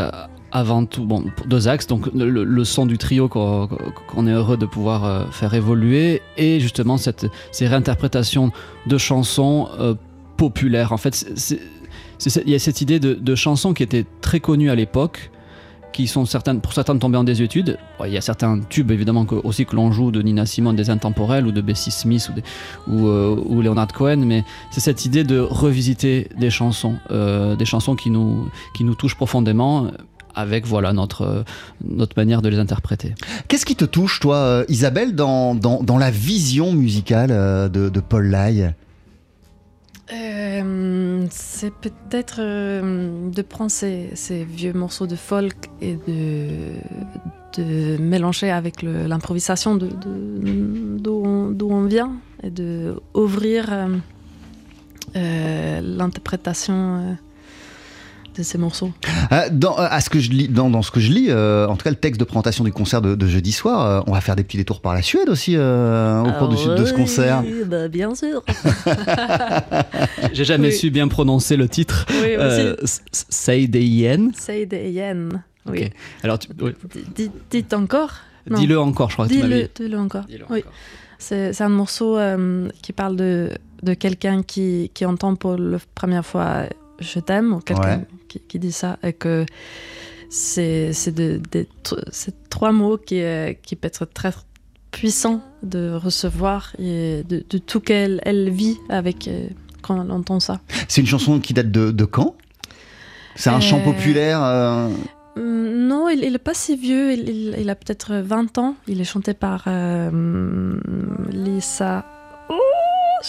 avant 0.52 0.86
tout 0.86 1.06
bon, 1.06 1.26
deux 1.46 1.68
axes. 1.68 1.88
Donc 1.88 2.10
le, 2.14 2.64
son 2.64 2.86
du 2.86 2.98
trio 2.98 3.28
qu'on 3.28 4.28
est 4.28 4.32
heureux 4.32 4.58
de 4.58 4.66
pouvoir 4.66 5.34
faire 5.34 5.54
évoluer 5.54 6.22
et 6.38 6.60
justement 6.60 6.98
cette, 6.98 7.28
ces 7.52 7.68
réinterprétations 7.68 8.52
de 8.88 8.98
chansons 8.98 9.68
populaires. 10.38 10.92
En 10.94 10.98
fait, 10.98 11.26
il 12.26 12.50
y 12.52 12.56
a 12.56 12.60
cette 12.60 12.82
idée 12.82 13.00
de, 13.00 13.36
chansons 13.36 13.74
qui 13.74 13.84
étaient 13.84 14.06
très 14.22 14.40
connues 14.40 14.70
à 14.70 14.76
l'époque 14.76 15.32
qui 15.92 16.08
sont 16.08 16.26
certaines, 16.26 16.62
pour 16.62 16.74
certaines 16.74 17.00
tombées 17.00 17.18
en 17.18 17.24
désuétude. 17.24 17.78
Il 18.06 18.12
y 18.12 18.18
a 18.18 18.22
certains 18.22 18.60
tubes 18.60 18.92
évidemment 18.92 19.26
que, 19.26 19.36
aussi 19.36 19.66
que 19.66 19.76
l'on 19.76 19.92
joue 19.92 20.12
de 20.12 20.22
Nina 20.22 20.46
Simone, 20.46 20.76
des 20.76 20.90
intemporels 20.90 21.48
ou 21.48 21.52
de 21.52 21.62
Bessie 21.62 21.92
Smith 21.92 22.30
ou, 22.30 22.36
des- 22.36 22.44
euh, 23.08 23.62
Leonard 23.64 23.88
Cohen, 23.88 24.18
mais 24.18 24.44
c'est 24.72 24.82
cette 24.82 25.06
idée 25.06 25.24
de 25.24 25.40
revisiter 25.40 26.30
des 26.38 26.52
chansons, 26.52 26.96
euh, 27.12 27.56
des 27.56 27.66
chansons 27.66 27.96
qui 27.96 28.12
nous, 28.12 28.50
qui 28.76 28.84
nous 28.84 28.94
touchent 28.96 29.16
profondément 29.16 29.88
avec 30.36 30.68
voilà 30.68 30.94
notre, 30.94 31.44
notre 31.84 32.14
manière 32.18 32.42
de 32.42 32.50
les 32.50 32.60
interpréter. 32.60 33.16
Qu'est-ce 33.48 33.66
qui 33.66 33.76
te 33.76 33.86
touche, 33.86 34.20
toi, 34.20 34.36
euh, 34.36 34.66
Isabelle, 34.70 35.16
dans, 35.16 35.56
dans, 35.56 35.98
la 35.98 36.12
vision 36.12 36.72
musicale 36.72 37.30
de, 37.72 37.90
de 37.90 38.00
Paul 38.00 38.28
Lai 38.28 38.74
Euh, 40.12 41.26
c'est 41.30 41.74
peut-être 41.74 42.38
euh, 42.40 43.30
de 43.30 43.42
prendre 43.44 43.70
ces, 43.70 44.10
vieux 44.44 44.74
morceaux 44.74 45.06
de 45.06 45.16
folk 45.16 45.70
et 45.82 45.98
de, 46.08 47.98
mélanger 48.00 48.52
avec 48.52 48.82
l'improvisation 48.84 49.76
d'où, 49.76 51.24
on, 51.26 51.84
vient 51.84 52.14
et 52.42 52.50
de 52.50 52.96
ouvrir 53.14 53.66
euh, 53.70 53.88
euh, 55.18 55.82
l'interprétation 55.82 57.18
de 58.40 58.44
ces 58.44 58.58
morceaux. 58.58 58.92
Euh, 59.32 59.50
dans, 59.52 59.78
euh, 59.80 59.88
à 59.90 60.02
ce 60.02 60.10
que 60.10 60.20
je 60.20 60.32
lis, 60.32 60.48
dans, 60.48 60.70
dans 60.70 60.82
ce 60.82 60.92
que 60.92 61.00
je 61.00 61.12
lis, 61.12 61.28
euh, 61.30 61.68
en 61.68 61.76
tout 61.76 61.84
cas 61.84 61.90
le 61.90 61.96
texte 61.96 62.20
de 62.20 62.26
présentation 62.26 62.64
du 62.64 62.72
concert 62.72 63.02
de, 63.02 63.16
de 63.16 63.28
jeudi 63.28 63.52
soir, 63.52 63.86
euh, 63.86 64.02
on 64.08 64.14
va 64.14 64.22
faire 64.22 64.36
des 64.36 64.44
petits 64.44 64.58
détours 64.58 64.82
par 64.82 64.94
la 64.94 65.02
Suède 65.02 65.30
aussi 65.30 65.56
euh, 65.56 66.22
au 66.24 66.32
cours 66.34 66.48
de, 66.50 66.56
Ah 66.72 66.76
de 66.76 66.86
ce 66.86 66.94
concert. 66.94 67.44
bah, 67.68 67.88
bien 67.88 68.16
sûr. 68.16 68.44
J'ai 70.34 70.44
jamais 70.46 70.70
Oui. 70.70 70.74
su 70.74 70.90
bien 70.90 71.08
prononcer 71.08 71.58
le 71.58 71.68
titre. 71.68 72.06
Oui, 72.10 72.36
Euh, 72.38 72.76
S- 72.84 73.02
S- 73.12 73.26
Seidei 73.30 74.30
C'est 74.36 74.66
des 74.66 74.90
yen. 74.92 75.44
Oui. 75.66 75.84
Ok. 75.86 75.92
Alors, 76.24 76.40
tu- 76.40 76.48
oui. 76.62 76.72
D- 76.94 77.04
Dites, 77.16 77.32
dites 77.52 77.74
encore. 77.74 78.12
Dis-le 78.50 78.80
encore, 78.80 79.10
je 79.10 79.16
crois 79.16 79.28
que 79.28 79.34
tu 79.34 79.40
m'avais 79.40 79.70
Dis-le, 79.76 79.86
dis-le 79.88 80.00
encore. 80.00 80.24
Dis-le 80.26 80.46
Oui. 80.50 80.60
encore. 80.60 80.72
C'est, 81.20 81.54
c'est 81.54 81.64
un 81.64 81.70
morceau 81.70 82.18
euh, 82.18 82.70
qui 82.82 82.94
parle 82.94 83.16
de, 83.18 83.50
de 83.84 83.94
quelqu'un 83.94 84.42
qui, 84.42 84.90
qui 84.94 85.06
entend 85.06 85.36
pour 85.36 85.58
la 85.58 85.78
première 85.94 86.26
fois 86.26 86.64
je 87.02 87.20
t'aime 87.20 87.54
ou 87.54 87.60
quelqu'un 87.60 87.98
Ouais. 88.00 88.06
Qui, 88.30 88.40
qui 88.40 88.60
dit 88.60 88.72
ça 88.72 88.98
et 89.04 89.12
que 89.14 89.46
c'est, 90.30 90.92
de- 91.14 91.42
trois 92.50 92.72
mots 92.72 92.98
qui, 92.98 93.22
euh, 93.22 93.54
qui 93.62 93.76
peuvent 93.76 93.92
être 93.92 94.06
très 94.14 94.32
puissant 94.92 95.42
de 95.64 95.92
recevoir 95.92 96.74
et 96.80 97.24
de, 97.28 97.44
de 97.50 97.58
tout 97.58 97.80
qu'elle 97.80 98.22
elle 98.24 98.50
vit 98.50 98.78
avec 98.90 99.28
euh, 99.28 99.48
quand 99.82 100.02
elle 100.02 100.12
entend 100.12 100.40
ça. 100.40 100.62
C'est 100.88 101.02
une 101.02 101.08
chanson 101.08 101.40
qui 101.40 101.54
date 101.54 101.72
de, 101.72 101.92
de 101.92 102.06
quand? 102.06 102.36
C'est 103.36 103.50
un 103.50 103.60
chant 103.60 103.80
Euh, 103.80 103.84
populaire 103.84 104.44
euh, 104.44 104.90
Hum, 105.38 105.88
Non, 105.88 106.10
il, 106.10 106.24
il 106.24 106.36
est 106.36 106.40
pas 106.40 106.54
si 106.56 106.76
vieux, 106.76 107.14
il, 107.14 107.30
il- 107.30 107.56
il 107.60 107.70
a 107.70 107.76
peut-être 107.76 108.14
20 108.16 108.58
ans. 108.58 108.76
Il 108.88 109.00
est 109.00 109.06
chanté 109.06 109.34
par 109.34 109.64
euh, 109.68 110.76
Lisa. 111.32 112.06
Oh, 112.50 112.56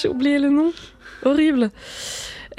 j'ai 0.01 0.09
oublié 0.09 0.39
le 0.39 0.49
nom. 0.49 0.73
Horrible. 1.25 1.71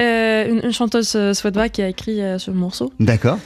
Euh, 0.02 0.50
une, 0.50 0.62
une 0.66 0.72
chanteuse 0.74 1.14
euh, 1.16 1.34
suédoise 1.34 1.70
qui 1.72 1.82
a 1.82 1.88
écrit 1.90 2.22
euh, 2.22 2.38
ce 2.40 2.50
morceau. 2.52 2.92
D'accord. 3.00 3.38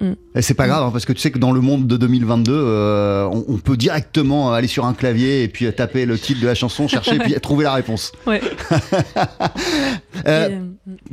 Mm. 0.00 0.12
Et 0.34 0.42
c'est 0.42 0.54
pas 0.54 0.66
grave, 0.66 0.82
hein, 0.84 0.90
parce 0.90 1.04
que 1.04 1.12
tu 1.12 1.20
sais 1.20 1.30
que 1.30 1.38
dans 1.38 1.52
le 1.52 1.60
monde 1.60 1.86
de 1.86 1.96
2022, 1.96 2.52
euh, 2.52 3.24
on, 3.32 3.44
on 3.48 3.56
peut 3.58 3.76
directement 3.76 4.52
aller 4.52 4.66
sur 4.66 4.84
un 4.84 4.94
clavier 4.94 5.44
et 5.44 5.48
puis 5.48 5.72
taper 5.72 6.06
le 6.06 6.18
titre 6.18 6.40
de 6.40 6.46
la 6.46 6.54
chanson, 6.56 6.88
chercher 6.88 7.14
et 7.14 7.18
puis 7.18 7.34
trouver 7.40 7.64
la 7.64 7.72
réponse. 7.74 8.12
Ouais. 8.26 8.40
Euh, 10.26 10.48
euh, 10.50 10.60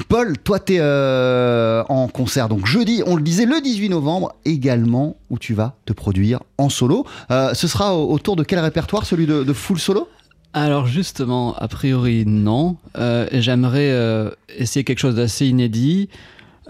Paul, 0.07 0.37
toi, 0.37 0.59
tu 0.59 0.75
es 0.75 0.81
en 0.81 2.07
concert 2.09 2.49
donc 2.49 2.65
jeudi, 2.67 3.01
on 3.07 3.15
le 3.15 3.21
disait, 3.21 3.45
le 3.45 3.59
18 3.61 3.89
novembre 3.89 4.35
également, 4.45 5.15
où 5.29 5.39
tu 5.39 5.53
vas 5.53 5.75
te 5.85 5.93
produire 5.93 6.41
en 6.57 6.69
solo. 6.69 7.05
Ce 7.29 7.67
sera 7.67 7.95
au- 7.95 8.11
autour 8.11 8.35
de 8.35 8.43
quel 8.43 8.59
répertoire 8.59 9.05
Celui 9.05 9.25
de, 9.25 9.43
de 9.43 9.53
full 9.53 9.79
solo? 9.79 10.07
Alors 10.53 10.87
justement, 10.87 11.55
a 11.55 11.67
priori 11.67 12.25
non. 12.25 12.77
Euh, 12.97 13.27
J'aimerais 13.31 13.91
euh, 13.91 14.31
essayer 14.57 14.83
quelque 14.83 14.99
chose 14.99 15.15
d'assez 15.15 15.47
inédit, 15.47 16.09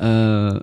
euh, 0.02 0.60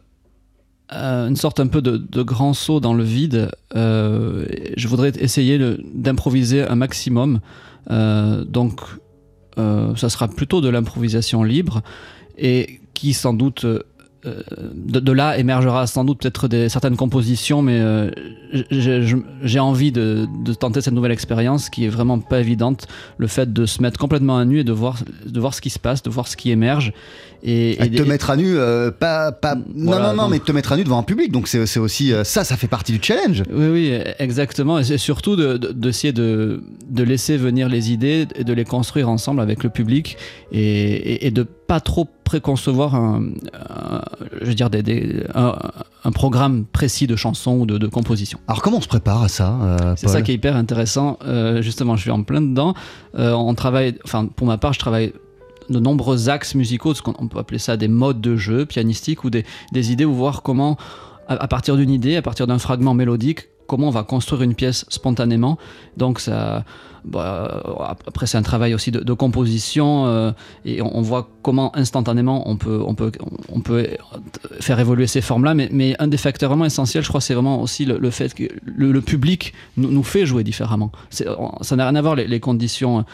une 0.90 1.36
sorte 1.36 1.58
un 1.58 1.66
peu 1.66 1.80
de, 1.80 1.96
de 1.96 2.22
grand 2.22 2.52
saut 2.52 2.78
dans 2.78 2.94
le 2.94 3.02
vide. 3.04 3.50
Je 3.74 4.86
voudrais 4.86 5.12
essayer 5.18 5.58
d'improviser 5.94 6.62
un 6.62 6.76
maximum. 6.76 7.40
Donc 7.88 8.80
ça 9.56 10.08
sera 10.08 10.28
plutôt 10.28 10.60
de 10.60 10.68
l'improvisation 10.68 11.42
libre 11.42 11.82
et 12.38 12.80
qui 12.94 13.14
sans 13.14 13.34
doute... 13.34 13.66
euh, 14.26 14.42
de, 14.74 15.12
là 15.12 15.38
émergera 15.38 15.86
sans 15.86 16.04
doute 16.04 16.20
peut-être 16.20 16.68
certaines 16.68 16.96
compositions, 16.96 17.62
mais 17.62 17.78
euh, 17.80 18.10
j'ai 18.70 19.60
envie 19.60 19.92
de, 19.92 20.26
de 20.44 20.54
tenter 20.54 20.80
cette 20.80 20.94
nouvelle 20.94 21.12
expérience 21.12 21.70
qui 21.70 21.84
est 21.84 21.88
vraiment 21.88 22.18
pas 22.18 22.40
évidente. 22.40 22.86
Le 23.18 23.26
fait 23.26 23.52
de 23.52 23.66
se 23.66 23.82
mettre 23.82 23.98
complètement 23.98 24.38
à 24.38 24.44
nu 24.44 24.60
et 24.60 24.64
de 24.64 24.72
voir, 24.72 24.98
de 25.24 25.40
voir 25.40 25.54
ce 25.54 25.60
qui 25.60 25.70
se 25.70 25.78
passe, 25.78 26.02
de 26.02 26.10
voir 26.10 26.28
ce 26.28 26.36
qui 26.36 26.50
émerge. 26.50 26.92
Et, 27.48 27.70
Et 27.80 27.84
et- 27.84 27.90
te 27.92 28.02
mettre 28.02 28.30
à 28.30 28.36
nu, 28.36 28.56
euh, 28.58 28.90
pas, 28.90 29.30
pas, 29.30 29.54
non, 29.54 29.62
Voilà, 29.76 30.08
non, 30.08 30.14
non, 30.16 30.22
donc- 30.24 30.30
mais 30.32 30.38
te 30.40 30.50
mettre 30.50 30.72
à 30.72 30.76
nu 30.76 30.82
devant 30.82 30.98
un 30.98 31.04
public. 31.04 31.30
Donc 31.30 31.46
c'est 31.46 31.78
aussi 31.78 32.12
euh, 32.12 32.24
ça, 32.24 32.42
ça 32.42 32.56
fait 32.56 32.66
partie 32.66 32.90
du 32.92 32.98
challenge. 33.00 33.44
Oui, 33.52 33.66
oui, 33.68 33.92
exactement. 34.18 34.78
Et 34.80 34.84
c'est 34.84 34.98
surtout 34.98 35.36
d'essayer 35.36 35.58
de, 35.58 35.72
d'essayer 35.72 36.12
de, 36.12 36.62
de 36.90 37.02
laisser 37.04 37.36
venir 37.36 37.68
les 37.68 37.92
idées 37.92 38.26
et 38.34 38.42
de 38.42 38.52
les 38.52 38.64
construire 38.64 39.08
ensemble 39.08 39.40
avec 39.40 39.62
le 39.62 39.70
public 39.70 40.16
et, 40.50 41.24
et, 41.24 41.30
de 41.30 41.44
pas 41.44 41.78
trop 41.80 42.08
préconcevoir 42.24 42.94
un, 42.96 43.22
un- 43.70 44.02
je 44.40 44.46
veux 44.46 44.54
dire, 44.54 44.68
des, 44.70 44.82
des- 44.82 45.22
un, 45.34 45.54
un 46.04 46.10
programme 46.12 46.64
précis 46.64 47.06
de 47.06 47.14
chansons 47.14 47.58
ou 47.60 47.66
de, 47.66 47.78
de 47.78 47.86
composition. 47.86 48.40
Alors 48.48 48.60
comment 48.60 48.78
on 48.78 48.80
se 48.80 48.88
prépare 48.88 49.22
à 49.22 49.28
ça 49.28 49.56
euh, 49.62 49.94
C'est 49.96 50.08
ça 50.08 50.22
qui 50.22 50.32
est 50.32 50.34
hyper 50.34 50.56
intéressant. 50.56 51.18
Euh, 51.24 51.62
justement, 51.62 51.94
je 51.96 52.02
suis 52.02 52.10
en 52.10 52.24
plein 52.24 52.40
dedans. 52.42 52.74
Euh, 53.18 53.32
on 53.32 53.54
travaille, 53.54 53.94
enfin, 54.04 54.26
pour 54.26 54.48
ma 54.48 54.58
part, 54.58 54.72
je 54.72 54.80
travaille 54.80 55.12
de 55.68 55.80
nombreux 55.80 56.28
axes 56.28 56.54
musicaux, 56.54 56.94
ce 56.94 57.02
qu'on 57.02 57.14
on 57.18 57.28
peut 57.28 57.38
appeler 57.38 57.58
ça 57.58 57.76
des 57.76 57.88
modes 57.88 58.20
de 58.20 58.36
jeu 58.36 58.66
pianistiques 58.66 59.24
ou 59.24 59.30
des, 59.30 59.44
idées 59.74 60.04
ou 60.04 60.14
voir 60.14 60.42
comment, 60.42 60.76
à 61.28 61.48
partir 61.48 61.76
d'une 61.76 61.90
idée, 61.90 62.16
à 62.16 62.22
partir 62.22 62.46
d'un 62.46 62.58
fragment 62.58 62.94
mélodique, 62.94 63.48
comment 63.66 63.88
on 63.88 63.92
va 63.92 64.02
construire 64.02 64.42
une 64.42 64.54
pièce 64.54 64.84
spontanément. 64.88 65.58
Donc 65.96 66.20
ça, 66.20 66.64
bah, 67.04 67.96
après 68.06 68.26
c'est 68.26 68.36
un 68.36 68.42
travail 68.42 68.74
aussi 68.74 68.90
de, 68.90 69.12
composition 69.12 70.06
euh, 70.06 70.32
et 70.64 70.82
on, 70.82 71.00
voit 71.02 71.28
comment 71.42 71.74
instantanément 71.76 72.50
on 72.50 72.56
peut, 72.56 72.82
on 72.84 72.94
peut, 72.94 73.12
on 73.48 73.60
peut 73.60 73.86
faire 74.60 74.80
évoluer 74.80 75.06
ces 75.06 75.20
formes-là. 75.20 75.54
Mais, 75.54 75.96
un 75.98 76.08
des 76.08 76.16
facteurs 76.16 76.50
vraiment 76.50 76.64
essentiels, 76.64 77.02
je 77.02 77.08
crois, 77.08 77.20
c'est 77.20 77.34
vraiment 77.34 77.62
aussi 77.62 77.84
le, 77.84 78.10
fait 78.10 78.34
que 78.34 78.44
le, 78.64 79.00
public 79.00 79.54
nous, 79.76 80.02
fait 80.02 80.26
jouer 80.26 80.44
différemment. 80.44 80.90
Ça 81.10 81.76
n'a 81.76 81.88
rien 81.88 81.94
à 81.94 82.02
voir 82.02 82.16
les, 82.16 82.26
les 82.26 82.40
conditions 82.40 83.04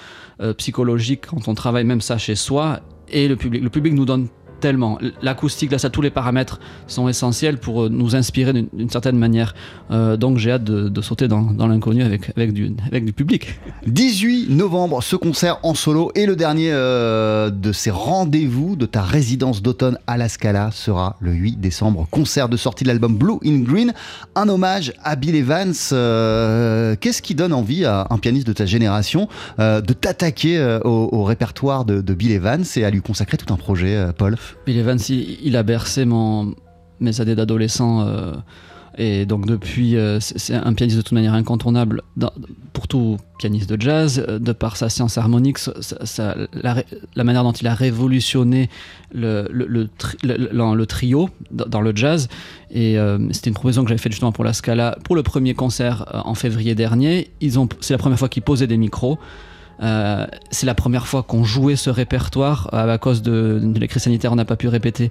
euh, 0.40 0.54
psychologiques 0.54 1.26
quand 1.26 1.46
on 1.48 1.54
travaille 1.54 1.84
même 1.84 2.00
ça 2.00 2.18
chez 2.18 2.34
soi 2.34 2.80
et 3.08 3.28
le 3.28 3.36
public. 3.36 3.62
Le 3.62 3.70
public 3.70 3.92
nous 3.92 4.04
donne 4.04 4.28
tellement. 4.62 4.98
L'acoustique, 5.22 5.72
là, 5.72 5.78
ça, 5.78 5.90
tous 5.90 6.00
les 6.02 6.10
paramètres 6.10 6.60
sont 6.86 7.08
essentiels 7.08 7.58
pour 7.58 7.82
euh, 7.82 7.88
nous 7.90 8.14
inspirer 8.14 8.52
d'une 8.52 8.88
certaine 8.90 9.18
manière. 9.18 9.54
Euh, 9.90 10.16
donc 10.16 10.38
j'ai 10.38 10.52
hâte 10.52 10.64
de, 10.64 11.02
sauter 11.02 11.26
dans, 11.26 11.66
l'inconnu 11.66 12.04
avec, 12.04 12.30
avec, 12.36 12.52
du, 12.54 13.12
public. 13.12 13.60
18 13.86 14.50
novembre, 14.50 15.02
ce 15.02 15.16
concert 15.16 15.58
en 15.64 15.74
solo 15.74 16.12
et 16.14 16.26
le 16.26 16.36
dernier 16.36 16.70
euh, 16.72 17.50
de 17.50 17.72
ces 17.72 17.90
rendez-vous 17.90 18.76
de 18.76 18.86
ta 18.86 19.02
résidence 19.02 19.62
d'automne 19.62 19.98
à 20.06 20.16
la 20.16 20.28
Scala 20.28 20.70
sera 20.70 21.16
le 21.20 21.32
8 21.32 21.56
décembre. 21.56 22.06
Concert 22.12 22.48
de 22.48 22.56
sortie 22.56 22.84
de 22.84 22.88
l'album 22.88 23.16
Blue 23.16 23.38
in 23.44 23.58
Green, 23.60 23.92
un 24.36 24.48
hommage 24.48 24.92
à 25.02 25.16
Bill 25.16 25.34
Evans. 25.34 25.72
Qu'est-ce 25.72 27.20
qui 27.20 27.34
donne 27.34 27.52
envie 27.52 27.84
à 27.84 28.06
un 28.10 28.18
pianiste 28.18 28.46
de 28.46 28.52
ta 28.52 28.66
génération 28.66 29.28
de 29.58 29.92
t'attaquer 29.92 30.78
au, 30.84 31.24
répertoire 31.24 31.84
de, 31.84 32.14
Bill 32.14 32.30
Evans 32.30 32.64
et 32.76 32.84
à 32.84 32.90
lui 32.90 33.02
consacrer 33.02 33.36
tout 33.36 33.52
un 33.52 33.56
projet, 33.56 34.06
Paul? 34.16 34.36
Bill 34.66 34.78
Evans, 34.78 34.98
il, 35.08 35.38
il 35.42 35.56
a 35.56 35.62
bercé 35.62 36.04
mes 37.00 37.20
années 37.20 37.34
d'adolescent. 37.34 38.06
euh, 38.06 38.32
et 38.98 39.24
donc 39.24 39.46
depuis, 39.46 39.96
euh, 39.96 40.20
c'est 40.20 40.52
un 40.54 40.74
pianiste 40.74 40.98
de 40.98 41.02
toute 41.02 41.12
manière 41.12 41.32
incontournable 41.32 42.02
pour 42.74 42.86
tout 42.88 43.16
pianiste 43.38 43.70
de 43.72 43.80
jazz, 43.80 44.22
euh, 44.28 44.38
de 44.38 44.52
par 44.52 44.76
sa 44.76 44.90
science 44.90 45.16
harmonique, 45.16 45.56
la, 46.62 47.24
manière 47.24 47.42
dont 47.42 47.52
il 47.52 47.66
a 47.66 47.74
révolutionné 47.74 48.68
le, 49.14 49.48
le, 49.50 49.66
le 49.66 49.88
tri- 49.88 50.18
le- 50.22 50.36
le- 50.36 50.74
le 50.74 50.86
trio 50.86 51.30
dans, 51.50 51.80
le 51.80 51.96
jazz. 51.96 52.28
Et 52.70 52.96
c'était 53.30 53.48
une 53.48 53.54
proposition 53.54 53.82
que 53.82 53.88
j'avais 53.88 53.98
faite 54.00 54.12
justement 54.12 54.32
pour 54.32 54.44
la 54.44 54.52
Scala, 54.52 54.98
pour 55.04 55.16
le 55.16 55.22
premier 55.22 55.54
concert 55.54 56.04
en 56.26 56.34
février 56.34 56.74
dernier. 56.74 57.30
C'est 57.80 57.94
la 57.94 57.98
première 57.98 58.18
fois 58.18 58.28
qu'ils 58.28 58.42
posaient 58.42 58.66
des 58.66 58.76
micros. 58.76 59.18
Euh, 59.82 60.26
c'est 60.50 60.66
la 60.66 60.74
première 60.74 61.06
fois 61.06 61.22
qu'on 61.22 61.44
jouait 61.44 61.76
ce 61.76 61.90
répertoire 61.90 62.70
euh, 62.72 62.92
à 62.92 62.98
cause 62.98 63.22
de, 63.22 63.60
de 63.62 63.80
la 63.80 63.86
crise 63.86 64.02
sanitaire, 64.02 64.32
on 64.32 64.36
n'a 64.36 64.44
pas 64.44 64.56
pu 64.56 64.68
répéter. 64.68 65.10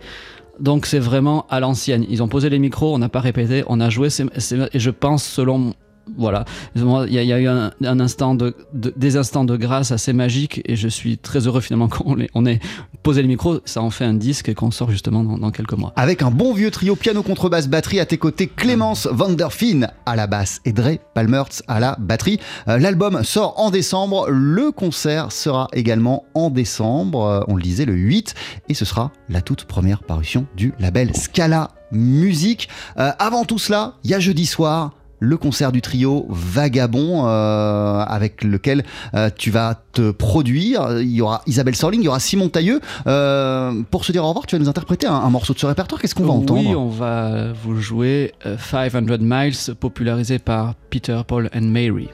Donc 0.60 0.86
c'est 0.86 1.00
vraiment 1.00 1.46
à 1.50 1.60
l'ancienne. 1.60 2.06
Ils 2.10 2.22
ont 2.22 2.28
posé 2.28 2.50
les 2.50 2.60
micros, 2.60 2.94
on 2.94 3.00
n'a 3.00 3.10
pas 3.10 3.20
répété, 3.20 3.64
on 3.68 3.80
a 3.80 3.90
joué. 3.90 4.10
et 4.10 4.80
je 4.80 4.90
pense, 4.90 5.24
selon 5.24 5.74
voilà, 6.18 6.46
il 6.76 7.14
y, 7.14 7.34
a- 7.34 7.40
eu 7.40 7.48
un, 7.48 7.72
instant 8.00 8.36
de, 8.36 8.56
de- 8.74 8.94
des 8.96 9.18
instants 9.18 9.46
de 9.46 9.56
grâce 9.56 9.92
assez 9.92 10.14
magiques 10.14 10.62
et 10.66 10.76
je 10.76 10.88
suis 10.88 11.18
très 11.18 11.48
heureux 11.48 11.62
finalement 11.62 11.88
qu'on 11.90 12.20
ait, 12.20 12.30
on 12.34 12.46
ait 12.46 12.60
posé 13.04 13.22
le 13.22 13.28
micro. 13.28 13.60
Ça 13.66 13.82
en 13.82 13.90
fait 13.90 14.06
un 14.06 14.14
disque 14.14 14.50
et 14.50 14.54
qu'on 14.54 14.72
sort 14.72 14.92
justement 14.92 15.24
dans, 15.24 15.38
dans 15.38 15.52
quelques 15.52 15.74
mois. 15.74 15.94
Avec 15.96 16.22
un 16.22 16.32
bon 16.32 16.54
vieux 16.54 16.72
trio 16.72 16.96
piano, 16.96 17.24
contrebasse, 17.24 17.68
batterie 17.68 18.00
à 18.00 18.06
tes 18.06 18.18
côtés, 18.18 18.48
Clémence 18.48 19.08
Vanderfin 19.12 19.88
à 20.06 20.16
la 20.16 20.28
basse 20.28 20.60
et 20.66 20.74
Dre 20.74 20.98
Palmertz 21.14 21.64
à 21.68 21.80
la 21.80 21.96
batterie. 22.00 22.40
Euh, 22.68 22.78
L'album 22.78 23.24
sort 23.24 23.54
en 23.60 23.70
décembre, 23.72 24.30
le 24.30 24.72
concert 24.72 25.32
sera 25.32 25.68
également 25.74 26.26
en 26.34 26.50
décembre, 26.50 27.24
euh, 27.26 27.42
on 27.48 27.56
le 27.56 27.62
disait 27.62 27.86
le 27.86 27.94
8, 27.94 28.34
et 28.70 28.74
ce 28.74 28.86
sera 28.86 29.12
la 29.30 29.42
toute 29.42 29.66
première 29.66 30.04
parution 30.04 30.46
du 30.58 30.74
label 30.80 31.16
Scala 31.16 31.70
Musique. 31.92 32.70
Euh, 32.98 33.12
avant 33.20 33.44
tout 33.46 33.60
cela, 33.60 33.96
il 34.04 34.10
y 34.12 34.14
a 34.14 34.20
jeudi 34.20 34.46
soir 34.46 34.92
le 35.22 35.38
concert 35.38 35.72
du 35.72 35.82
trio 35.82 36.26
Vagabond 36.30 37.28
euh, 37.28 38.04
avec 38.06 38.44
lequel 38.44 38.84
euh, 39.14 39.30
tu 39.36 39.52
vas 39.52 39.80
te 39.94 40.12
produire. 40.12 41.00
Il 41.00 41.12
y 41.12 41.22
aura 41.22 41.44
Isabelle 41.46 41.76
Sorling, 41.76 42.02
il 42.02 42.06
y 42.06 42.08
aura 42.08 42.20
Simon 42.20 42.50
Tailleux. 42.50 42.82
Euh, 43.08 43.72
pour 43.92 44.04
se 44.04 44.12
dire 44.12 44.24
au 44.26 44.28
revoir, 44.30 44.48
tu 44.48 44.56
vas 44.56 44.60
nous 44.60 44.68
interpréter 44.70 45.06
un, 45.08 45.14
un 45.14 45.30
morceau 45.30 45.54
de 45.54 45.60
ce 45.60 45.68
répertoire. 45.68 46.02
Qu'est-ce 46.02 46.16
qu'on 46.16 46.26
va 46.26 46.34
entendre 46.34 46.60
Oui, 46.60 46.76
on 46.76 46.90
va 46.90 47.54
vous 47.64 47.80
jouer 47.80 48.34
euh, 48.48 48.58
500 48.58 49.02
Miles, 49.22 49.76
popularisé 49.80 50.40
par 50.40 50.74
Peter, 50.90 51.22
Paul 51.28 51.50
and 51.56 51.62
Mary. 51.62 52.10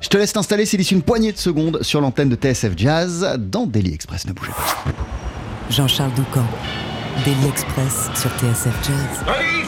Je 0.00 0.08
te 0.08 0.16
laisse 0.16 0.32
t'installer, 0.32 0.64
c'est 0.64 0.78
d'ici 0.78 0.94
une 0.94 1.02
poignée 1.02 1.32
de 1.32 1.36
secondes 1.36 1.82
sur 1.82 2.00
l'antenne 2.00 2.30
de 2.30 2.36
TSF 2.36 2.72
Jazz 2.76 3.36
dans 3.38 3.66
Daily 3.66 3.92
Express. 3.92 4.26
Ne 4.26 4.32
bougez 4.32 4.52
pas. 4.52 4.90
Jean-Charles 5.68 6.12
Doucan, 6.14 6.46
Daily 7.24 7.48
Express 7.48 8.08
sur 8.14 8.30
TSF 8.30 8.74
Jazz, 8.82 9.24
Allez, 9.26 9.64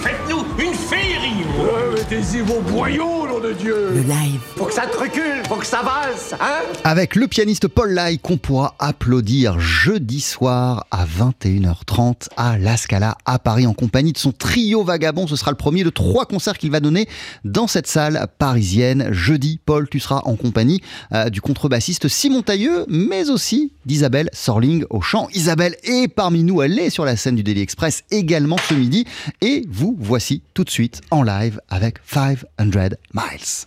Mettez-y 1.99 2.43
vos 2.43 2.61
boyaux, 2.61 3.27
nom 3.27 3.41
de 3.41 3.53
Dieu 3.53 3.91
le 3.93 4.03
live. 4.03 4.41
Faut 4.55 4.67
que 4.67 4.73
ça 4.73 4.87
te 4.87 4.97
recule, 4.97 5.43
faut 5.49 5.57
que 5.57 5.67
ça 5.67 5.83
valse, 5.83 6.33
hein 6.41 6.63
Avec 6.85 7.17
le 7.17 7.27
pianiste 7.27 7.67
Paul 7.67 7.93
Lai 7.93 8.19
qu'on 8.19 8.37
pourra 8.37 8.77
applaudir 8.79 9.59
jeudi 9.59 10.21
soir 10.21 10.87
à 10.93 11.05
21h30 11.05 12.29
à 12.37 12.57
La 12.57 12.77
Scala 12.77 13.19
à 13.25 13.41
Paris 13.41 13.67
en 13.67 13.75
compagnie 13.75 14.13
de 14.13 14.19
son 14.19 14.31
trio 14.31 14.85
vagabond. 14.85 15.27
Ce 15.27 15.35
sera 15.35 15.51
le 15.51 15.57
premier 15.57 15.83
de 15.83 15.91
trois 15.91 16.25
concerts 16.25 16.57
qu'il 16.59 16.71
va 16.71 16.79
donner 16.79 17.09
dans 17.45 17.67
cette 17.67 17.89
salle 17.89 18.29
parisienne. 18.39 19.09
Jeudi, 19.11 19.59
Paul, 19.67 19.89
tu 19.89 19.99
seras 19.99 20.23
en 20.25 20.37
compagnie 20.37 20.81
euh, 21.13 21.31
du 21.31 21.41
contrebassiste 21.41 22.07
Simon 22.07 22.43
Tailleux, 22.43 22.85
mais 22.89 23.29
aussi 23.29 23.73
d'Isabelle 23.87 24.31
Sorling 24.33 24.85
au 24.91 25.01
chant. 25.01 25.27
Isabelle 25.35 25.75
est 25.83 26.07
parmi 26.07 26.45
nous, 26.45 26.63
elle 26.63 26.79
est 26.79 26.91
sur 26.91 27.05
la 27.05 27.17
scène 27.17 27.35
du 27.35 27.43
Daily 27.43 27.63
Express 27.63 28.05
également 28.13 28.57
ce 28.69 28.75
midi. 28.75 29.05
Et 29.41 29.65
vous 29.69 29.97
voici 29.99 30.43
tout 30.55 30.63
de 30.63 30.71
suite 30.71 31.01
en 31.11 31.25
live 31.25 31.61
avec 31.69 31.98
500 32.03 32.99
Miles. 33.13 33.67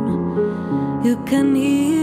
You 1.04 1.16
can 1.26 1.54
hear. 1.54 1.93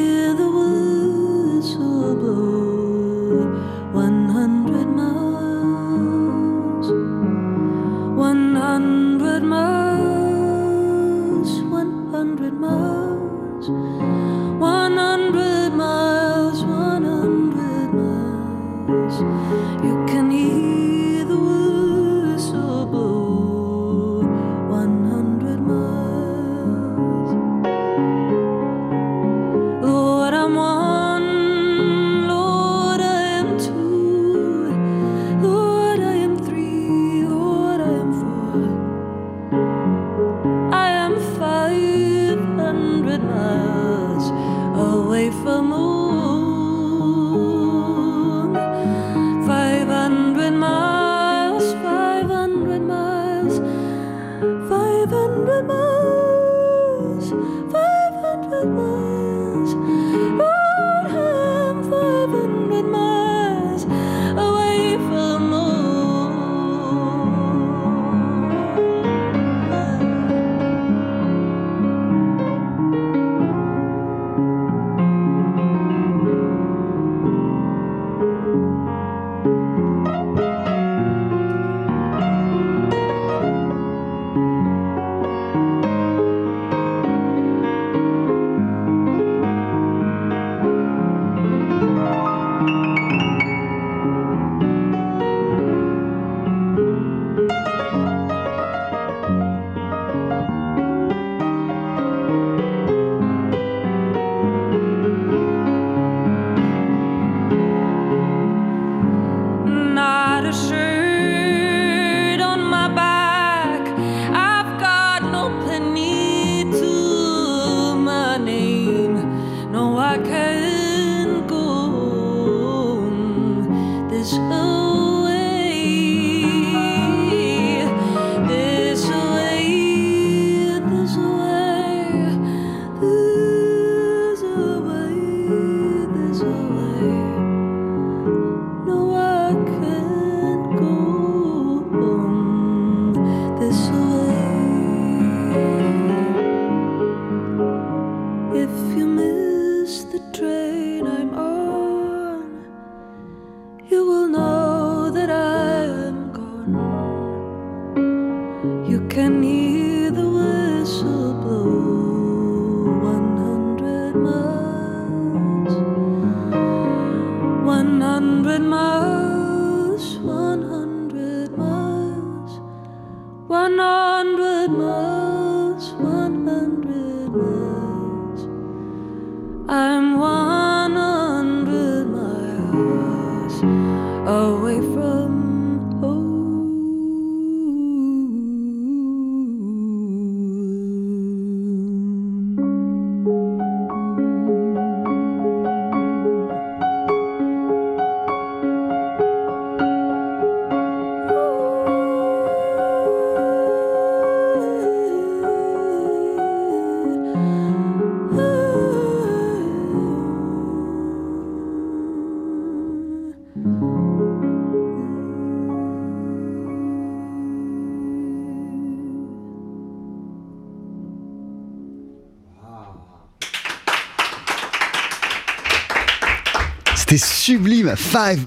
C'était 227.11 227.25
sublime 227.25 227.93
500 227.97 228.45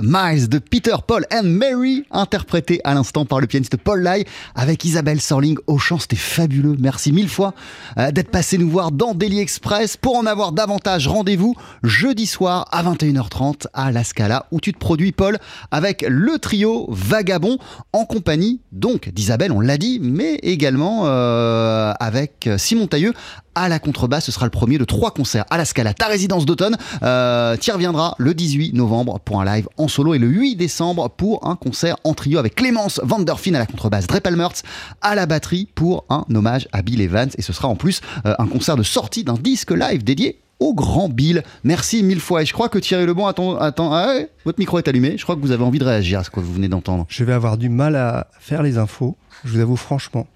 Miles 0.00 0.48
de 0.48 0.58
Peter, 0.58 0.94
Paul 1.06 1.26
and 1.30 1.42
Mary, 1.42 2.06
interprété 2.10 2.80
à 2.84 2.94
l'instant 2.94 3.26
par 3.26 3.38
le 3.38 3.46
pianiste 3.46 3.76
Paul 3.76 4.00
Lai 4.00 4.24
avec 4.54 4.82
Isabelle 4.86 5.20
Sorling 5.20 5.58
au 5.66 5.76
chant. 5.76 5.98
C'était 5.98 6.16
fabuleux. 6.16 6.74
Merci 6.78 7.12
mille 7.12 7.28
fois 7.28 7.52
euh, 7.98 8.10
d'être 8.10 8.30
passé 8.30 8.56
nous 8.56 8.70
voir 8.70 8.92
dans 8.92 9.12
Daily 9.12 9.40
Express. 9.40 9.98
Pour 9.98 10.16
en 10.16 10.24
avoir 10.24 10.52
davantage, 10.52 11.06
rendez-vous 11.06 11.54
jeudi 11.82 12.24
soir 12.24 12.66
à 12.72 12.82
21h30 12.82 13.66
à 13.74 13.92
La 13.92 14.04
Scala 14.04 14.46
où 14.52 14.58
tu 14.58 14.72
te 14.72 14.78
produis, 14.78 15.12
Paul, 15.12 15.36
avec 15.70 16.02
le 16.08 16.38
trio 16.38 16.86
Vagabond 16.88 17.58
en 17.92 18.06
compagnie 18.06 18.62
donc 18.72 19.10
d'Isabelle, 19.10 19.52
on 19.52 19.60
l'a 19.60 19.76
dit, 19.76 20.00
mais 20.02 20.36
également 20.36 21.02
euh, 21.04 21.92
avec 22.00 22.48
Simon 22.56 22.86
Tailleux 22.86 23.12
à 23.54 23.68
la 23.68 23.78
contrebasse. 23.78 24.24
Ce 24.24 24.32
sera 24.32 24.46
le 24.46 24.50
premier 24.50 24.78
de 24.78 24.84
trois 24.84 25.10
concerts 25.10 25.44
à 25.50 25.58
la 25.58 25.64
Scala, 25.64 25.94
ta 25.94 26.06
résidence 26.06 26.46
d'automne. 26.46 26.76
Euh, 27.02 27.56
tu 27.56 27.70
y 27.70 27.72
reviendras 27.72 28.14
le 28.18 28.34
18 28.34 28.74
novembre 28.74 29.20
pour 29.20 29.40
un 29.40 29.44
live 29.44 29.68
en 29.76 29.88
solo 29.88 30.14
et 30.14 30.18
le 30.18 30.28
8 30.28 30.56
décembre 30.56 31.10
pour 31.10 31.46
un 31.46 31.56
concert 31.56 31.96
en 32.04 32.14
trio 32.14 32.38
avec 32.38 32.54
Clémence 32.54 33.00
Vanderfin 33.02 33.54
à 33.54 33.58
la 33.58 33.66
contrebasse, 33.66 34.06
Drepelmertz 34.06 34.62
à 35.00 35.14
la 35.14 35.26
batterie 35.26 35.68
pour 35.74 36.04
un 36.10 36.24
hommage 36.34 36.68
à 36.72 36.82
Bill 36.82 37.00
Evans. 37.00 37.30
Et 37.38 37.42
ce 37.42 37.52
sera 37.52 37.68
en 37.68 37.76
plus 37.76 38.00
euh, 38.26 38.34
un 38.38 38.46
concert 38.46 38.76
de 38.76 38.82
sortie 38.82 39.24
d'un 39.24 39.34
disque 39.34 39.70
live 39.70 40.04
dédié 40.04 40.38
au 40.62 40.74
grand 40.74 41.08
Bill. 41.08 41.42
Merci 41.64 42.02
mille 42.02 42.20
fois. 42.20 42.42
Et 42.42 42.46
je 42.46 42.52
crois 42.52 42.68
que 42.68 42.78
Thierry 42.78 43.04
Lebon 43.04 43.26
attend. 43.26 43.56
attend 43.56 43.92
ah 43.92 44.14
ouais, 44.14 44.30
votre 44.44 44.58
micro 44.60 44.78
est 44.78 44.88
allumé. 44.88 45.16
Je 45.18 45.24
crois 45.24 45.34
que 45.34 45.40
vous 45.40 45.50
avez 45.50 45.64
envie 45.64 45.78
de 45.78 45.84
réagir 45.84 46.20
à 46.20 46.24
ce 46.24 46.30
que 46.30 46.40
vous 46.40 46.52
venez 46.52 46.68
d'entendre. 46.68 47.04
Je 47.08 47.24
vais 47.24 47.32
avoir 47.32 47.58
du 47.58 47.68
mal 47.68 47.96
à 47.96 48.28
faire 48.38 48.62
les 48.62 48.78
infos. 48.78 49.16
Je 49.44 49.52
vous 49.52 49.60
avoue 49.60 49.76
franchement. 49.76 50.26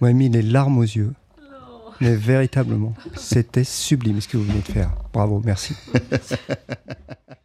Moi, 0.00 0.12
mis 0.12 0.28
les 0.28 0.42
larmes 0.42 0.78
aux 0.78 0.82
yeux. 0.82 1.12
Mais 2.02 2.16
véritablement, 2.16 2.94
c'était 3.14 3.62
sublime 3.62 4.20
ce 4.20 4.26
que 4.26 4.36
vous 4.36 4.42
venez 4.42 4.58
de 4.58 4.72
faire. 4.72 4.90
Bravo, 5.12 5.40
merci. 5.44 5.74